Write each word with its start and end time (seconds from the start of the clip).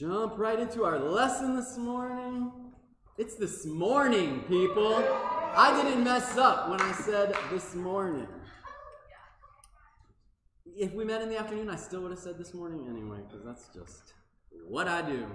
jump 0.00 0.38
right 0.38 0.58
into 0.58 0.82
our 0.82 0.98
lesson 0.98 1.54
this 1.54 1.76
morning. 1.76 2.50
It's 3.18 3.34
this 3.34 3.66
morning, 3.66 4.40
people. 4.48 4.94
I 4.96 5.78
didn't 5.82 6.02
mess 6.02 6.38
up 6.38 6.70
when 6.70 6.80
I 6.80 6.90
said 6.92 7.34
this 7.52 7.74
morning. 7.74 8.26
If 10.64 10.94
we 10.94 11.04
met 11.04 11.20
in 11.20 11.28
the 11.28 11.38
afternoon, 11.38 11.68
I 11.68 11.76
still 11.76 12.00
would 12.00 12.12
have 12.12 12.18
said 12.18 12.38
this 12.38 12.54
morning 12.54 12.86
anyway, 12.88 13.18
because 13.28 13.44
that's 13.44 13.68
just 13.74 14.14
what 14.66 14.88
I 14.88 15.02
do. 15.02 15.26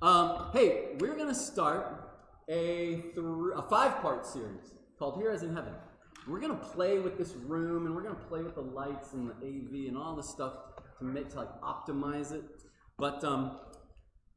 Um, 0.00 0.48
hey, 0.52 0.96
we're 0.98 1.14
going 1.14 1.28
to 1.28 1.34
start 1.34 2.10
a, 2.48 3.02
th- 3.14 3.16
a 3.54 3.62
five 3.70 4.02
part 4.02 4.26
series 4.26 4.74
called 4.98 5.20
Here 5.20 5.30
as 5.30 5.44
in 5.44 5.54
Heaven. 5.54 5.74
We're 6.26 6.40
going 6.40 6.58
to 6.58 6.64
play 6.64 6.98
with 6.98 7.18
this 7.18 7.34
room 7.34 7.86
and 7.86 7.94
we're 7.94 8.02
going 8.02 8.16
to 8.16 8.22
play 8.22 8.42
with 8.42 8.56
the 8.56 8.62
lights 8.62 9.12
and 9.12 9.30
the 9.30 9.34
AV 9.34 9.86
and 9.86 9.96
all 9.96 10.16
the 10.16 10.24
stuff 10.24 10.54
to 10.98 11.04
make 11.04 11.28
to 11.30 11.36
like 11.36 11.60
optimize 11.60 12.32
it. 12.32 12.42
But 12.98 13.22
um, 13.22 13.58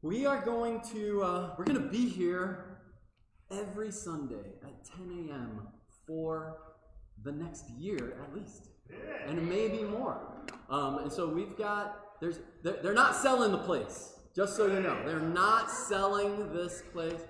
we 0.06 0.28
are 0.28 0.40
going 0.46 0.80
to 0.94 1.24
uh, 1.24 1.56
we're 1.58 1.66
going 1.66 1.82
to 1.82 1.90
be 1.90 2.08
here 2.08 2.78
every 3.50 3.92
Sunday 3.92 4.54
at 4.64 4.86
10 4.98 5.30
a.m. 5.32 5.68
for 6.06 6.58
the 7.24 7.32
next 7.32 7.68
year 7.72 8.16
at 8.22 8.36
least, 8.36 8.68
and 9.26 9.50
maybe 9.50 9.84
more. 9.84 10.22
Um, 10.70 11.00
and 11.00 11.12
so 11.12 11.28
we've 11.28 11.58
got 11.58 12.20
there's 12.22 12.40
they're, 12.62 12.78
they're 12.84 12.94
not 12.94 13.16
selling 13.16 13.52
the 13.52 13.58
place. 13.58 14.14
Just 14.36 14.56
so 14.56 14.68
you 14.68 14.80
know, 14.80 15.02
they're 15.08 15.20
not 15.20 15.72
selling 15.72 16.54
this 16.54 16.84
place, 16.94 17.22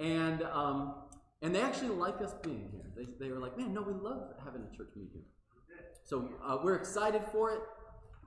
and 0.00 0.42
um, 0.42 0.94
and 1.42 1.54
they 1.54 1.60
actually 1.60 1.90
like 1.90 2.20
us 2.20 2.34
being 2.42 2.68
here. 2.72 2.90
They, 2.96 3.26
they 3.26 3.30
were 3.30 3.38
like, 3.38 3.56
man, 3.56 3.72
no, 3.72 3.82
we 3.82 3.92
love 3.92 4.32
having 4.44 4.62
a 4.62 4.76
church 4.76 4.88
meet 4.96 5.10
here. 5.12 5.22
So 6.02 6.30
uh, 6.44 6.56
we're 6.64 6.74
excited 6.74 7.22
for 7.30 7.52
it, 7.52 7.60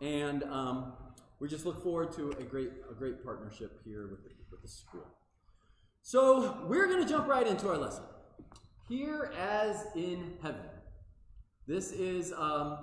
and 0.01 0.43
um, 0.43 0.93
we 1.41 1.49
just 1.49 1.65
look 1.65 1.83
forward 1.83 2.11
to 2.13 2.29
a 2.39 2.43
great 2.43 2.69
a 2.89 2.93
great 2.93 3.25
partnership 3.25 3.81
here 3.83 4.07
with 4.11 4.23
the, 4.23 4.29
with 4.51 4.61
the 4.61 4.67
school. 4.67 5.07
So 6.03 6.65
we're 6.67 6.87
going 6.87 7.01
to 7.01 7.09
jump 7.09 7.27
right 7.27 7.47
into 7.47 7.67
our 7.67 7.77
lesson. 7.77 8.03
Here 8.87 9.31
as 9.39 9.87
in 9.95 10.33
heaven. 10.43 10.61
This 11.67 11.91
is 11.91 12.31
um, 12.37 12.77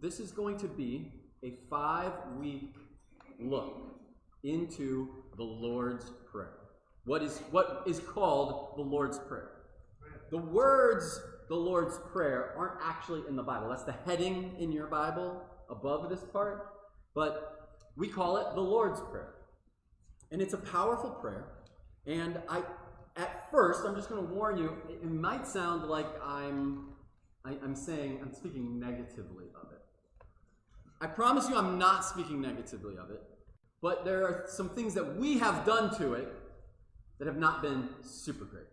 this 0.00 0.18
is 0.18 0.32
going 0.32 0.58
to 0.58 0.66
be 0.66 1.12
a 1.44 1.54
five 1.70 2.12
week 2.36 2.74
look 3.40 4.00
into 4.42 5.08
the 5.36 5.44
Lord's 5.44 6.10
Prayer. 6.30 6.58
What 7.04 7.22
is, 7.22 7.38
what 7.52 7.84
is 7.86 8.00
called 8.00 8.76
the 8.76 8.82
Lord's 8.82 9.18
Prayer. 9.18 9.50
The 10.30 10.38
words 10.38 11.20
the 11.48 11.54
Lord's 11.54 11.98
Prayer 12.12 12.52
aren't 12.56 12.80
actually 12.82 13.22
in 13.28 13.36
the 13.36 13.42
Bible. 13.44 13.68
That's 13.68 13.84
the 13.84 13.94
heading 14.04 14.56
in 14.58 14.72
your 14.72 14.88
Bible 14.88 15.40
above 15.70 16.10
this 16.10 16.24
part, 16.32 16.66
but 17.14 17.55
we 17.96 18.08
call 18.08 18.36
it 18.36 18.54
the 18.54 18.60
Lord's 18.60 19.00
Prayer. 19.00 19.34
And 20.30 20.42
it's 20.42 20.54
a 20.54 20.58
powerful 20.58 21.10
prayer. 21.10 21.46
And 22.06 22.38
I, 22.48 22.62
at 23.16 23.50
first, 23.50 23.84
I'm 23.86 23.94
just 23.94 24.08
going 24.08 24.26
to 24.26 24.34
warn 24.34 24.58
you, 24.58 24.76
it, 24.88 25.04
might 25.04 25.46
sound 25.46 25.88
like 25.88 26.06
I'm, 26.22 26.88
I, 27.44 27.52
am 27.52 27.58
i 27.62 27.64
am 27.64 27.76
saying, 27.76 28.18
I'm 28.22 28.32
speaking 28.32 28.78
negatively 28.78 29.46
of 29.60 29.72
it. 29.72 29.80
I 31.00 31.06
promise 31.06 31.48
you, 31.48 31.56
I'm 31.56 31.78
not 31.78 32.04
speaking 32.04 32.40
negatively 32.40 32.96
of 32.96 33.10
it. 33.10 33.22
But 33.82 34.04
there 34.04 34.24
are 34.24 34.44
some 34.48 34.70
things 34.70 34.94
that 34.94 35.16
we 35.16 35.38
have 35.38 35.64
done 35.64 35.96
to 35.98 36.14
it 36.14 36.28
that 37.18 37.26
have 37.26 37.38
not 37.38 37.62
been 37.62 37.88
super 38.02 38.44
great. 38.44 38.64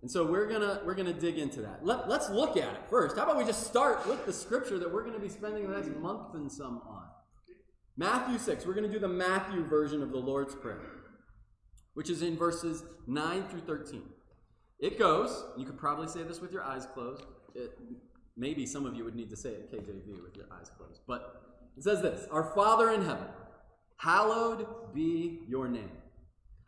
And 0.00 0.10
so 0.10 0.24
we're 0.24 0.46
gonna 0.46 0.80
we're 0.84 0.94
gonna 0.94 1.12
dig 1.12 1.38
into 1.38 1.60
that. 1.62 1.84
Let, 1.84 2.08
let's 2.08 2.30
look 2.30 2.56
at 2.56 2.72
it 2.74 2.80
first. 2.88 3.16
How 3.16 3.24
about 3.24 3.36
we 3.36 3.44
just 3.44 3.66
start 3.66 4.06
with 4.06 4.26
the 4.26 4.32
scripture 4.32 4.78
that 4.78 4.92
we're 4.92 5.04
gonna 5.04 5.18
be 5.18 5.28
spending 5.28 5.68
the 5.68 5.76
next 5.76 5.88
month 5.96 6.34
and 6.34 6.50
some 6.50 6.82
on? 6.88 7.07
Matthew 7.98 8.38
6. 8.38 8.64
We're 8.64 8.74
gonna 8.74 8.86
do 8.86 9.00
the 9.00 9.08
Matthew 9.08 9.64
version 9.64 10.04
of 10.04 10.12
the 10.12 10.18
Lord's 10.18 10.54
Prayer, 10.54 10.80
which 11.94 12.08
is 12.08 12.22
in 12.22 12.36
verses 12.36 12.84
9 13.08 13.48
through 13.48 13.62
13. 13.62 14.04
It 14.78 15.00
goes, 15.00 15.44
you 15.58 15.66
could 15.66 15.76
probably 15.76 16.06
say 16.06 16.22
this 16.22 16.40
with 16.40 16.52
your 16.52 16.62
eyes 16.62 16.86
closed. 16.94 17.24
It, 17.56 17.76
maybe 18.36 18.66
some 18.66 18.86
of 18.86 18.94
you 18.94 19.04
would 19.04 19.16
need 19.16 19.30
to 19.30 19.36
say 19.36 19.50
it 19.50 19.72
KJV 19.72 20.22
with 20.22 20.36
your 20.36 20.46
eyes 20.52 20.70
closed. 20.78 21.00
But 21.08 21.42
it 21.76 21.82
says 21.82 22.00
this 22.00 22.28
Our 22.30 22.54
Father 22.54 22.92
in 22.92 23.04
heaven 23.04 23.26
Hallowed 23.96 24.94
be 24.94 25.40
your 25.48 25.66
name. 25.66 25.90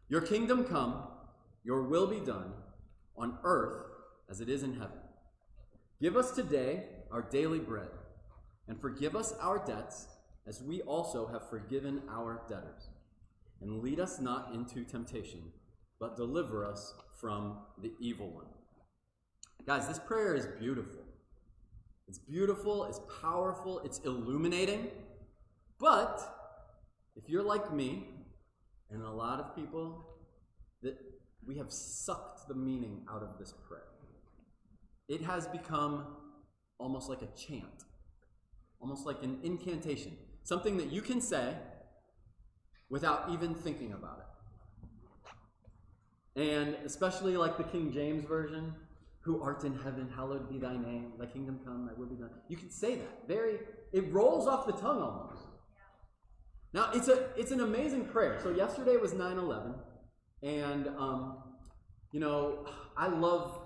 Your 0.08 0.22
kingdom 0.22 0.64
come, 0.64 1.04
your 1.62 1.84
will 1.84 2.08
be 2.08 2.18
done, 2.18 2.52
on 3.16 3.38
earth 3.44 3.84
as 4.28 4.40
it 4.40 4.48
is 4.48 4.64
in 4.64 4.72
heaven. 4.72 4.98
Give 6.02 6.16
us 6.16 6.32
today 6.32 6.86
our 7.12 7.22
daily 7.22 7.60
bread, 7.60 7.90
and 8.66 8.80
forgive 8.80 9.14
us 9.14 9.32
our 9.40 9.64
debts 9.64 10.08
as 10.46 10.62
we 10.62 10.80
also 10.82 11.26
have 11.26 11.48
forgiven 11.48 12.02
our 12.10 12.42
debtors. 12.48 12.88
And 13.60 13.82
lead 13.82 14.00
us 14.00 14.20
not 14.20 14.52
into 14.54 14.84
temptation, 14.84 15.52
but 15.98 16.16
deliver 16.16 16.66
us 16.66 16.94
from 17.20 17.58
the 17.80 17.92
evil 18.00 18.30
one. 18.30 18.46
Guys, 19.66 19.86
this 19.86 19.98
prayer 19.98 20.34
is 20.34 20.46
beautiful. 20.58 21.02
It's 22.08 22.18
beautiful, 22.18 22.86
it's 22.86 23.00
powerful, 23.20 23.80
it's 23.80 23.98
illuminating, 24.00 24.88
but 25.78 26.20
if 27.14 27.28
you're 27.28 27.42
like 27.42 27.72
me, 27.72 28.08
and 28.90 29.02
a 29.02 29.10
lot 29.10 29.38
of 29.38 29.54
people, 29.54 30.04
that 30.82 30.98
we 31.46 31.56
have 31.56 31.70
sucked 31.70 32.48
the 32.48 32.54
meaning 32.54 33.06
out 33.08 33.22
of 33.22 33.38
this 33.38 33.54
prayer. 33.68 33.84
It 35.08 35.22
has 35.22 35.46
become 35.46 36.16
almost 36.78 37.08
like 37.08 37.22
a 37.22 37.28
chant, 37.38 37.84
almost 38.80 39.06
like 39.06 39.22
an 39.22 39.38
incantation, 39.42 40.16
something 40.50 40.76
that 40.78 40.90
you 40.90 41.00
can 41.00 41.20
say 41.20 41.54
without 42.88 43.30
even 43.30 43.54
thinking 43.54 43.92
about 43.92 44.18
it. 46.36 46.42
And 46.42 46.74
especially 46.84 47.36
like 47.36 47.56
the 47.56 47.62
King 47.62 47.92
James 47.92 48.24
Version, 48.24 48.74
who 49.20 49.40
art 49.40 49.62
in 49.62 49.78
heaven, 49.78 50.10
hallowed 50.12 50.50
be 50.50 50.58
thy 50.58 50.72
name, 50.72 51.12
thy 51.20 51.26
kingdom 51.26 51.60
come, 51.64 51.86
thy 51.86 51.92
will 51.96 52.08
be 52.08 52.16
done. 52.16 52.30
You 52.48 52.56
can 52.56 52.68
say 52.68 52.96
that. 52.96 53.28
Very, 53.28 53.60
it 53.92 54.12
rolls 54.12 54.48
off 54.48 54.66
the 54.66 54.72
tongue 54.72 55.00
almost. 55.00 55.46
Now, 56.72 56.90
it's, 56.94 57.06
a, 57.06 57.28
it's 57.36 57.52
an 57.52 57.60
amazing 57.60 58.06
prayer. 58.06 58.40
So, 58.42 58.50
yesterday 58.50 58.96
was 58.96 59.12
9 59.12 59.38
11. 59.38 59.74
And, 60.42 60.88
um, 60.98 61.44
you 62.10 62.18
know, 62.18 62.66
I 62.96 63.06
love, 63.06 63.56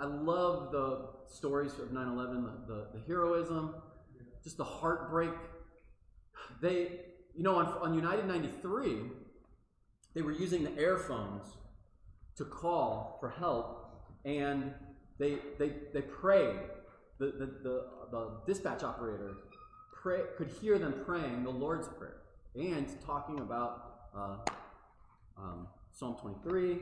I 0.00 0.06
love 0.06 0.72
the 0.72 1.10
stories 1.32 1.78
of 1.78 1.92
9 1.92 2.08
11, 2.08 2.42
the, 2.42 2.74
the, 2.74 2.98
the, 2.98 3.06
heroism, 3.06 3.74
just 4.42 4.56
the 4.56 4.64
heartbreak. 4.64 5.30
They, 6.64 6.92
you 7.36 7.42
know, 7.42 7.56
on, 7.56 7.66
on 7.66 7.92
United 7.92 8.26
93, 8.26 8.96
they 10.14 10.22
were 10.22 10.32
using 10.32 10.64
the 10.64 10.74
air 10.78 10.96
phones 10.96 11.44
to 12.36 12.44
call 12.46 13.18
for 13.20 13.28
help, 13.28 13.90
and 14.24 14.72
they, 15.18 15.36
they, 15.58 15.72
they 15.92 16.00
prayed. 16.00 16.56
The, 17.18 17.26
the, 17.26 17.46
the, 17.62 17.86
the 18.10 18.30
dispatch 18.46 18.82
operator 18.82 19.36
pray, 19.92 20.20
could 20.38 20.48
hear 20.48 20.78
them 20.78 21.02
praying 21.04 21.44
the 21.44 21.50
Lord's 21.50 21.86
Prayer 21.86 22.22
and 22.54 22.88
talking 23.04 23.40
about 23.40 23.96
uh, 24.16 24.36
um, 25.36 25.68
Psalm 25.92 26.16
23. 26.18 26.78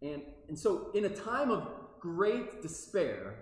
And, 0.00 0.22
and 0.48 0.58
so, 0.58 0.90
in 0.94 1.04
a 1.04 1.10
time 1.10 1.50
of 1.50 1.68
great 2.00 2.62
despair, 2.62 3.34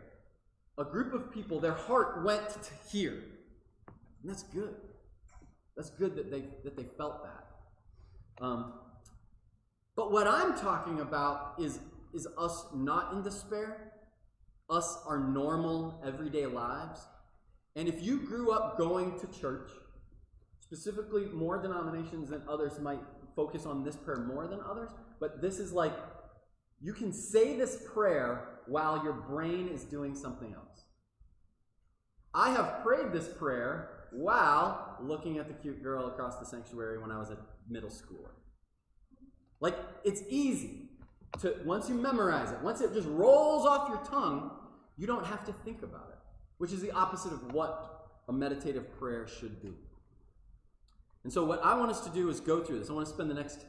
a 0.77 0.85
group 0.85 1.15
of 1.15 1.33
people, 1.33 1.61
their 1.61 1.73
heart 1.73 2.25
went 2.25 2.51
to 2.51 2.71
hear. 2.91 3.13
And 4.23 4.31
that's 4.31 4.43
good. 4.43 4.75
That's 5.77 5.91
good 5.91 6.17
that 6.17 6.31
they, 6.31 6.45
that 6.65 6.77
they 6.77 6.85
felt 6.97 7.23
that. 7.25 8.45
Um, 8.45 8.75
but 9.97 10.11
what 10.13 10.27
I'm 10.27 10.57
talking 10.59 11.01
about 11.01 11.55
is, 11.59 11.79
is 12.15 12.27
us 12.39 12.67
not 12.75 13.13
in 13.13 13.23
despair, 13.23 13.93
us, 14.71 14.99
our 15.07 15.19
normal, 15.19 16.03
everyday 16.07 16.47
lives. 16.47 17.07
And 17.77 17.89
if 17.89 18.03
you 18.03 18.19
grew 18.19 18.53
up 18.53 18.79
going 18.79 19.19
to 19.21 19.27
church, 19.27 19.71
Specifically, 20.73 21.27
more 21.35 21.61
denominations 21.61 22.31
than 22.31 22.41
others 22.49 22.81
might 22.81 23.03
focus 23.37 23.67
on 23.67 23.85
this 23.85 23.95
prayer 23.95 24.21
more 24.21 24.47
than 24.47 24.59
others, 24.67 24.89
but 25.21 25.43
this 25.43 25.59
is 25.59 25.71
like 25.71 25.93
you 26.81 26.95
can 26.95 27.13
say 27.13 27.59
this 27.59 27.87
prayer 27.93 28.61
while 28.67 29.05
your 29.05 29.13
brain 29.13 29.69
is 29.69 29.85
doing 29.85 30.15
something 30.15 30.55
else. 30.55 30.87
I 32.33 32.53
have 32.53 32.83
prayed 32.83 33.13
this 33.13 33.29
prayer 33.29 34.02
while 34.13 34.97
looking 35.01 35.39
at 35.39 35.49
the 35.49 35.55
cute 35.55 35.83
girl 35.83 36.07
across 36.07 36.39
the 36.39 36.45
sanctuary 36.45 36.99
when 36.99 37.11
I 37.11 37.19
was 37.19 37.31
a 37.31 37.39
middle 37.69 37.91
schooler. 37.91 38.31
Like, 39.61 39.77
it's 40.05 40.23
easy 40.29 40.91
to, 41.41 41.57
once 41.65 41.89
you 41.89 41.95
memorize 41.95 42.51
it, 42.51 42.61
once 42.63 42.81
it 42.81 42.93
just 42.93 43.09
rolls 43.09 43.67
off 43.67 43.89
your 43.89 43.99
tongue, 44.05 44.51
you 44.99 45.07
don't 45.07 45.25
have 45.25 45.45
to 45.47 45.53
think 45.65 45.83
about 45.83 46.09
it, 46.13 46.19
which 46.59 46.73
is 46.73 46.81
the 46.81 46.91
opposite 46.93 47.33
of 47.33 47.53
what 47.53 48.09
a 48.29 48.33
meditative 48.33 48.99
prayer 48.99 49.27
should 49.27 49.63
be. 49.63 49.73
And 51.25 51.33
so, 51.33 51.45
what 51.45 51.65
I 51.65 51.75
want 51.75 51.91
us 51.91 52.01
to 52.01 52.11
do 52.11 52.29
is 52.29 52.41
go 52.41 52.63
through 52.63 52.81
this. 52.81 52.91
I 52.91 52.93
want 52.93 53.07
to 53.07 53.13
spend 53.13 53.31
the 53.31 53.35
next 53.35 53.65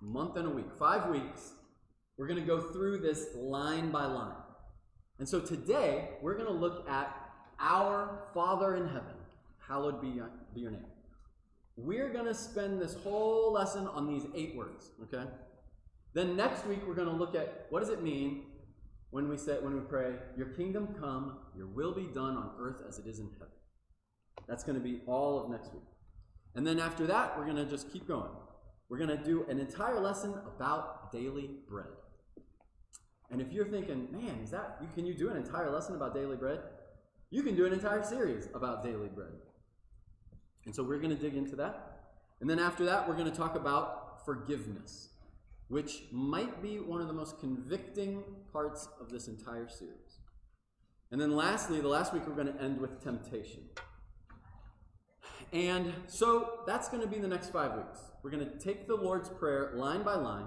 month 0.00 0.36
and 0.36 0.46
a 0.46 0.50
week, 0.50 0.72
five 0.78 1.08
weeks, 1.08 1.52
we're 2.16 2.26
going 2.26 2.40
to 2.40 2.46
go 2.46 2.60
through 2.60 2.98
this 2.98 3.26
line 3.36 3.90
by 3.90 4.06
line. 4.06 4.36
And 5.18 5.28
so, 5.28 5.40
today, 5.40 6.10
we're 6.22 6.34
going 6.34 6.46
to 6.46 6.52
look 6.52 6.88
at 6.88 7.14
our 7.60 8.22
Father 8.32 8.76
in 8.76 8.88
heaven. 8.88 9.13
Hallowed 9.68 10.00
be 10.00 10.08
your, 10.08 10.30
name. 10.70 10.84
we're 11.76 12.12
going 12.12 12.26
to 12.26 12.34
spend 12.34 12.80
this 12.80 12.94
whole 12.94 13.52
lesson 13.52 13.86
on 13.86 14.06
these 14.06 14.26
eight 14.34 14.54
words, 14.54 14.90
okay? 15.02 15.28
Then 16.12 16.36
next 16.36 16.66
week 16.66 16.80
we're 16.86 16.94
going 16.94 17.08
to 17.08 17.14
look 17.14 17.34
at 17.34 17.66
what 17.70 17.80
does 17.80 17.88
it 17.88 18.02
mean 18.02 18.44
when 19.10 19.28
we 19.28 19.36
say 19.36 19.58
when 19.60 19.74
we 19.74 19.80
pray, 19.80 20.14
"Your 20.36 20.48
kingdom 20.48 20.94
come, 21.00 21.38
your 21.56 21.66
will 21.66 21.94
be 21.94 22.08
done 22.12 22.36
on 22.36 22.50
earth 22.58 22.82
as 22.86 22.98
it 22.98 23.06
is 23.06 23.18
in 23.18 23.30
heaven." 23.32 23.48
That's 24.46 24.64
going 24.64 24.76
to 24.76 24.84
be 24.84 25.00
all 25.06 25.42
of 25.42 25.50
next 25.50 25.72
week. 25.72 25.82
And 26.54 26.66
then 26.66 26.78
after 26.78 27.06
that, 27.06 27.36
we're 27.38 27.44
going 27.44 27.56
to 27.56 27.64
just 27.64 27.92
keep 27.92 28.06
going. 28.06 28.30
We're 28.88 28.98
going 28.98 29.16
to 29.16 29.24
do 29.24 29.44
an 29.48 29.58
entire 29.58 29.98
lesson 29.98 30.34
about 30.46 31.10
daily 31.10 31.50
bread. 31.68 31.88
And 33.30 33.40
if 33.40 33.52
you're 33.52 33.66
thinking, 33.66 34.08
man, 34.12 34.38
is 34.42 34.50
that 34.50 34.80
can 34.94 35.06
you 35.06 35.14
do 35.14 35.30
an 35.30 35.36
entire 35.36 35.70
lesson 35.70 35.96
about 35.96 36.14
daily 36.14 36.36
bread? 36.36 36.60
You 37.30 37.42
can 37.42 37.56
do 37.56 37.66
an 37.66 37.72
entire 37.72 38.02
series 38.02 38.48
about 38.54 38.84
daily 38.84 39.08
bread. 39.08 39.32
And 40.66 40.74
so 40.74 40.82
we're 40.82 40.98
going 40.98 41.16
to 41.16 41.22
dig 41.22 41.34
into 41.34 41.56
that. 41.56 41.94
And 42.40 42.48
then 42.48 42.58
after 42.58 42.84
that, 42.86 43.08
we're 43.08 43.16
going 43.16 43.30
to 43.30 43.36
talk 43.36 43.56
about 43.56 44.24
forgiveness, 44.24 45.10
which 45.68 46.04
might 46.10 46.62
be 46.62 46.78
one 46.78 47.00
of 47.00 47.06
the 47.06 47.12
most 47.12 47.38
convicting 47.40 48.22
parts 48.52 48.88
of 49.00 49.10
this 49.10 49.28
entire 49.28 49.68
series. 49.68 50.20
And 51.10 51.20
then 51.20 51.36
lastly, 51.36 51.80
the 51.80 51.88
last 51.88 52.12
week, 52.12 52.26
we're 52.26 52.34
going 52.34 52.52
to 52.52 52.62
end 52.62 52.80
with 52.80 53.02
temptation. 53.02 53.62
And 55.52 55.92
so 56.08 56.60
that's 56.66 56.88
going 56.88 57.02
to 57.02 57.08
be 57.08 57.18
the 57.18 57.28
next 57.28 57.50
five 57.50 57.76
weeks. 57.76 58.00
We're 58.22 58.30
going 58.30 58.44
to 58.44 58.58
take 58.58 58.88
the 58.88 58.96
Lord's 58.96 59.28
Prayer 59.28 59.72
line 59.76 60.02
by 60.02 60.14
line. 60.14 60.46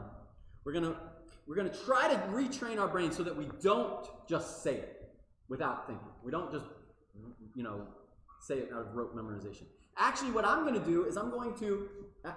We're 0.66 0.74
going 0.74 0.84
to 0.84 0.96
we're 1.48 1.56
going 1.56 1.70
to 1.70 1.86
try 1.86 2.10
to 2.10 2.20
retrain 2.28 2.78
our 2.78 2.90
brain 2.90 3.14
so 3.14 3.24
that 3.24 3.38
we 3.38 3.48
don't 3.62 4.06
just 4.28 4.62
say 4.64 4.74
it 4.74 5.10
without 5.48 5.88
thinking. 5.88 6.10
We 6.24 6.32
don't 6.32 6.52
just 6.52 6.66
you 7.56 7.64
know 7.64 7.88
say 8.42 8.56
it 8.56 8.70
out 8.74 8.82
of 8.82 8.96
rote 8.96 9.16
memorization. 9.16 9.68
Actually, 10.00 10.32
what 10.32 10.46
I'm 10.46 10.62
going 10.62 10.80
to 10.80 10.86
do 10.86 11.06
is 11.06 11.18
I'm 11.18 11.32
going 11.32 11.58
to 11.60 11.90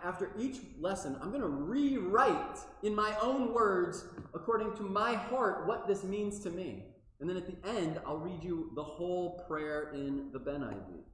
after 0.02 0.30
each 0.38 0.60
lesson, 0.78 1.16
I'm 1.20 1.30
going 1.30 1.42
to 1.42 1.48
rewrite 1.48 2.58
in 2.82 2.94
my 2.94 3.14
own 3.20 3.52
words 3.52 4.04
according 4.34 4.74
to 4.76 4.82
my 4.82 5.14
heart 5.14 5.66
what 5.66 5.86
this 5.86 6.04
means 6.04 6.38
to 6.40 6.50
me. 6.50 6.84
And 7.20 7.28
then 7.28 7.36
at 7.36 7.46
the 7.46 7.68
end, 7.68 8.00
I'll 8.06 8.18
read 8.18 8.42
you 8.42 8.70
the 8.74 8.82
whole 8.82 9.44
prayer 9.46 9.90
in 9.92 10.30
the 10.32 10.38
Ben 10.38 10.62
Ivy, 10.62 11.04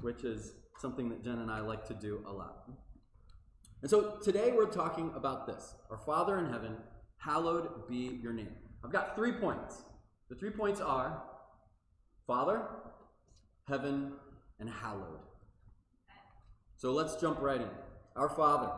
which 0.00 0.24
is 0.24 0.54
something 0.78 1.08
that 1.10 1.22
Jen 1.22 1.38
and 1.38 1.50
I 1.50 1.60
like 1.60 1.86
to 1.88 1.94
do 1.94 2.24
a 2.26 2.32
lot. 2.32 2.68
And 3.82 3.90
so 3.90 4.18
today 4.22 4.52
we're 4.56 4.66
talking 4.66 5.12
about 5.14 5.46
this 5.46 5.74
Our 5.90 5.98
Father 5.98 6.38
in 6.38 6.50
heaven, 6.50 6.76
hallowed 7.18 7.88
be 7.88 8.18
your 8.22 8.32
name. 8.32 8.54
I've 8.84 8.92
got 8.92 9.14
three 9.14 9.32
points. 9.32 9.82
The 10.28 10.34
three 10.34 10.50
points 10.50 10.80
are 10.80 11.22
Father, 12.26 12.62
heaven, 13.68 14.12
and 14.58 14.68
hallowed. 14.68 15.20
So 16.82 16.90
let's 16.90 17.14
jump 17.14 17.40
right 17.40 17.60
in. 17.60 17.68
Our 18.16 18.28
Father. 18.28 18.72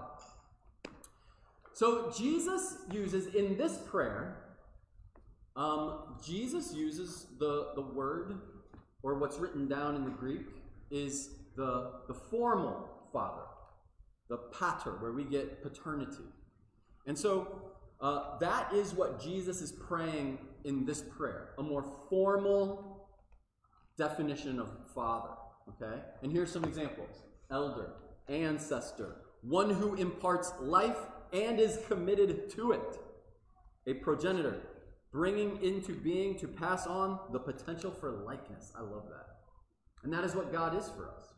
So 1.73 2.13
Jesus 2.15 2.77
uses 2.93 3.35
in 3.35 3.57
this 3.57 3.79
prayer, 3.79 4.45
um, 5.57 6.19
Jesus 6.23 6.75
uses 6.75 7.29
the, 7.39 7.73
the 7.75 7.81
word, 7.81 8.43
or 9.03 9.15
what's 9.19 9.39
written 9.39 9.69
down 9.69 9.97
in 9.97 10.05
the 10.05 10.11
Greek, 10.11 10.43
is 10.91 11.31
the, 11.57 11.93
the 12.07 12.13
formal 12.13 12.91
father, 13.11 13.45
the 14.29 14.37
pater, 14.53 14.99
where 14.99 15.13
we 15.13 15.25
get 15.25 15.63
paternity. 15.63 16.29
And 17.07 17.19
so 17.19 17.73
uh, 18.03 18.37
that 18.39 18.71
is 18.75 18.93
what 18.93 19.19
Jesus 19.19 19.63
is 19.63 19.73
praying 19.73 20.41
in 20.65 20.85
this 20.85 21.01
prayer, 21.01 21.55
a 21.57 21.63
more 21.63 21.91
formal 22.11 23.09
definition 23.97 24.61
of 24.61 24.69
father. 24.95 25.31
Okay? 25.71 26.03
And 26.23 26.31
here's 26.31 26.53
some 26.53 26.65
examples 26.65 27.23
elder, 27.51 27.93
ancestor, 28.29 29.17
one 29.43 29.71
who 29.71 29.95
imparts 29.95 30.53
life 30.61 30.99
and 31.33 31.61
is 31.61 31.79
committed 31.89 32.51
to 32.51 32.73
it, 32.73 32.99
a 33.87 33.95
progenitor, 33.95 34.61
bringing 35.13 35.63
into 35.63 35.93
being 35.93 36.39
to 36.39 36.49
pass 36.49 36.87
on 36.87 37.19
the 37.33 37.39
potential 37.39 37.91
for 37.91 38.25
likeness. 38.27 38.73
I 38.77 38.81
love 38.83 39.05
that. 39.11 39.27
And 40.03 40.13
that 40.13 40.25
is 40.25 40.35
what 40.35 40.53
God 40.53 40.77
is 40.77 40.89
for 40.89 41.09
us. 41.09 41.29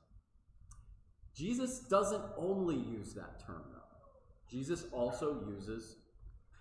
Jesus 1.35 1.81
doesn't 1.81 2.23
only 2.39 2.77
use 2.77 3.13
that 3.15 3.45
term, 3.45 3.63
though. 3.73 3.81
Jesus 4.51 4.85
also 4.93 5.45
uses 5.49 5.97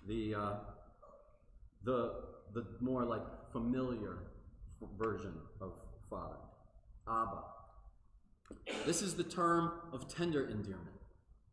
the, 0.08 0.36
uh, 0.36 0.54
the, 1.84 2.14
the 2.54 2.66
more 2.82 3.06
like 3.06 3.24
familiar 3.52 4.18
version 4.98 5.34
of 5.62 5.74
Father, 6.10 6.36
Abba. 7.08 7.55
This 8.86 9.02
is 9.02 9.16
the 9.16 9.24
term 9.24 9.72
of 9.92 10.08
tender 10.08 10.48
endearment. 10.48 10.96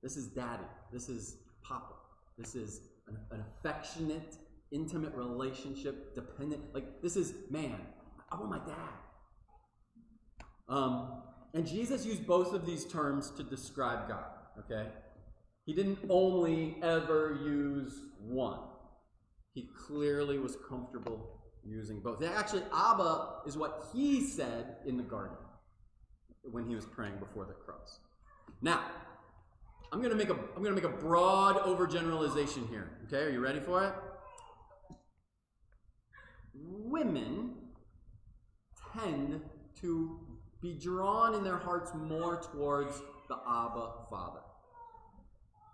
This 0.03 0.17
is 0.17 0.27
daddy. 0.27 0.65
This 0.93 1.09
is 1.09 1.39
papa. 1.63 1.95
This 2.37 2.55
is 2.55 2.81
an, 3.09 3.17
an 3.31 3.43
affectionate, 3.59 4.37
intimate 4.71 5.15
relationship, 5.15 6.15
dependent. 6.15 6.63
Like, 6.75 7.01
this 7.01 7.17
is, 7.17 7.35
man, 7.51 7.79
I 8.31 8.37
want 8.37 8.51
my 8.51 8.59
dad. 8.59 8.93
Um, 10.69 11.23
and 11.55 11.67
Jesus 11.67 12.05
used 12.05 12.27
both 12.27 12.53
of 12.53 12.67
these 12.67 12.85
terms 12.85 13.31
to 13.33 13.43
describe 13.43 14.09
God, 14.09 14.31
okay? 14.59 14.89
He 15.65 15.73
didn't 15.73 15.99
only 16.11 16.77
ever 16.83 17.39
use 17.45 17.95
one. 18.21 18.61
He 19.55 19.69
clearly 19.87 20.39
was 20.39 20.57
comfortable 20.69 21.43
using 21.65 22.01
both. 22.01 22.23
Actually, 22.23 22.65
Abba 22.75 23.43
is 23.47 23.57
what 23.57 23.87
he 23.93 24.21
said 24.23 24.77
in 24.87 24.97
the 24.97 25.03
garden 25.03 25.37
when 26.43 26.67
he 26.67 26.75
was 26.75 26.85
praying 26.85 27.19
before 27.19 27.45
the 27.45 27.53
cross. 27.53 28.01
Now, 28.61 28.83
I'm 29.93 30.03
gonna 30.03 30.15
make 30.15 30.31
a 30.31 30.37
I'm 30.57 30.63
gonna 30.63 30.75
make 30.75 30.85
a 30.85 30.89
broad 30.89 31.57
overgeneralization 31.57 32.69
here. 32.69 32.91
Okay, 33.07 33.25
are 33.25 33.31
you 33.31 33.41
ready 33.41 33.61
for 33.61 33.85
it? 33.85 33.95
Women 36.55 37.55
tend 38.95 39.41
to 39.81 40.21
be 40.61 40.75
drawn 40.75 41.35
in 41.35 41.45
their 41.45 41.59
hearts 41.59 41.93
more 41.95 42.41
towards 42.41 43.01
the 43.29 43.35
Abba 43.35 43.93
Father. 44.11 44.41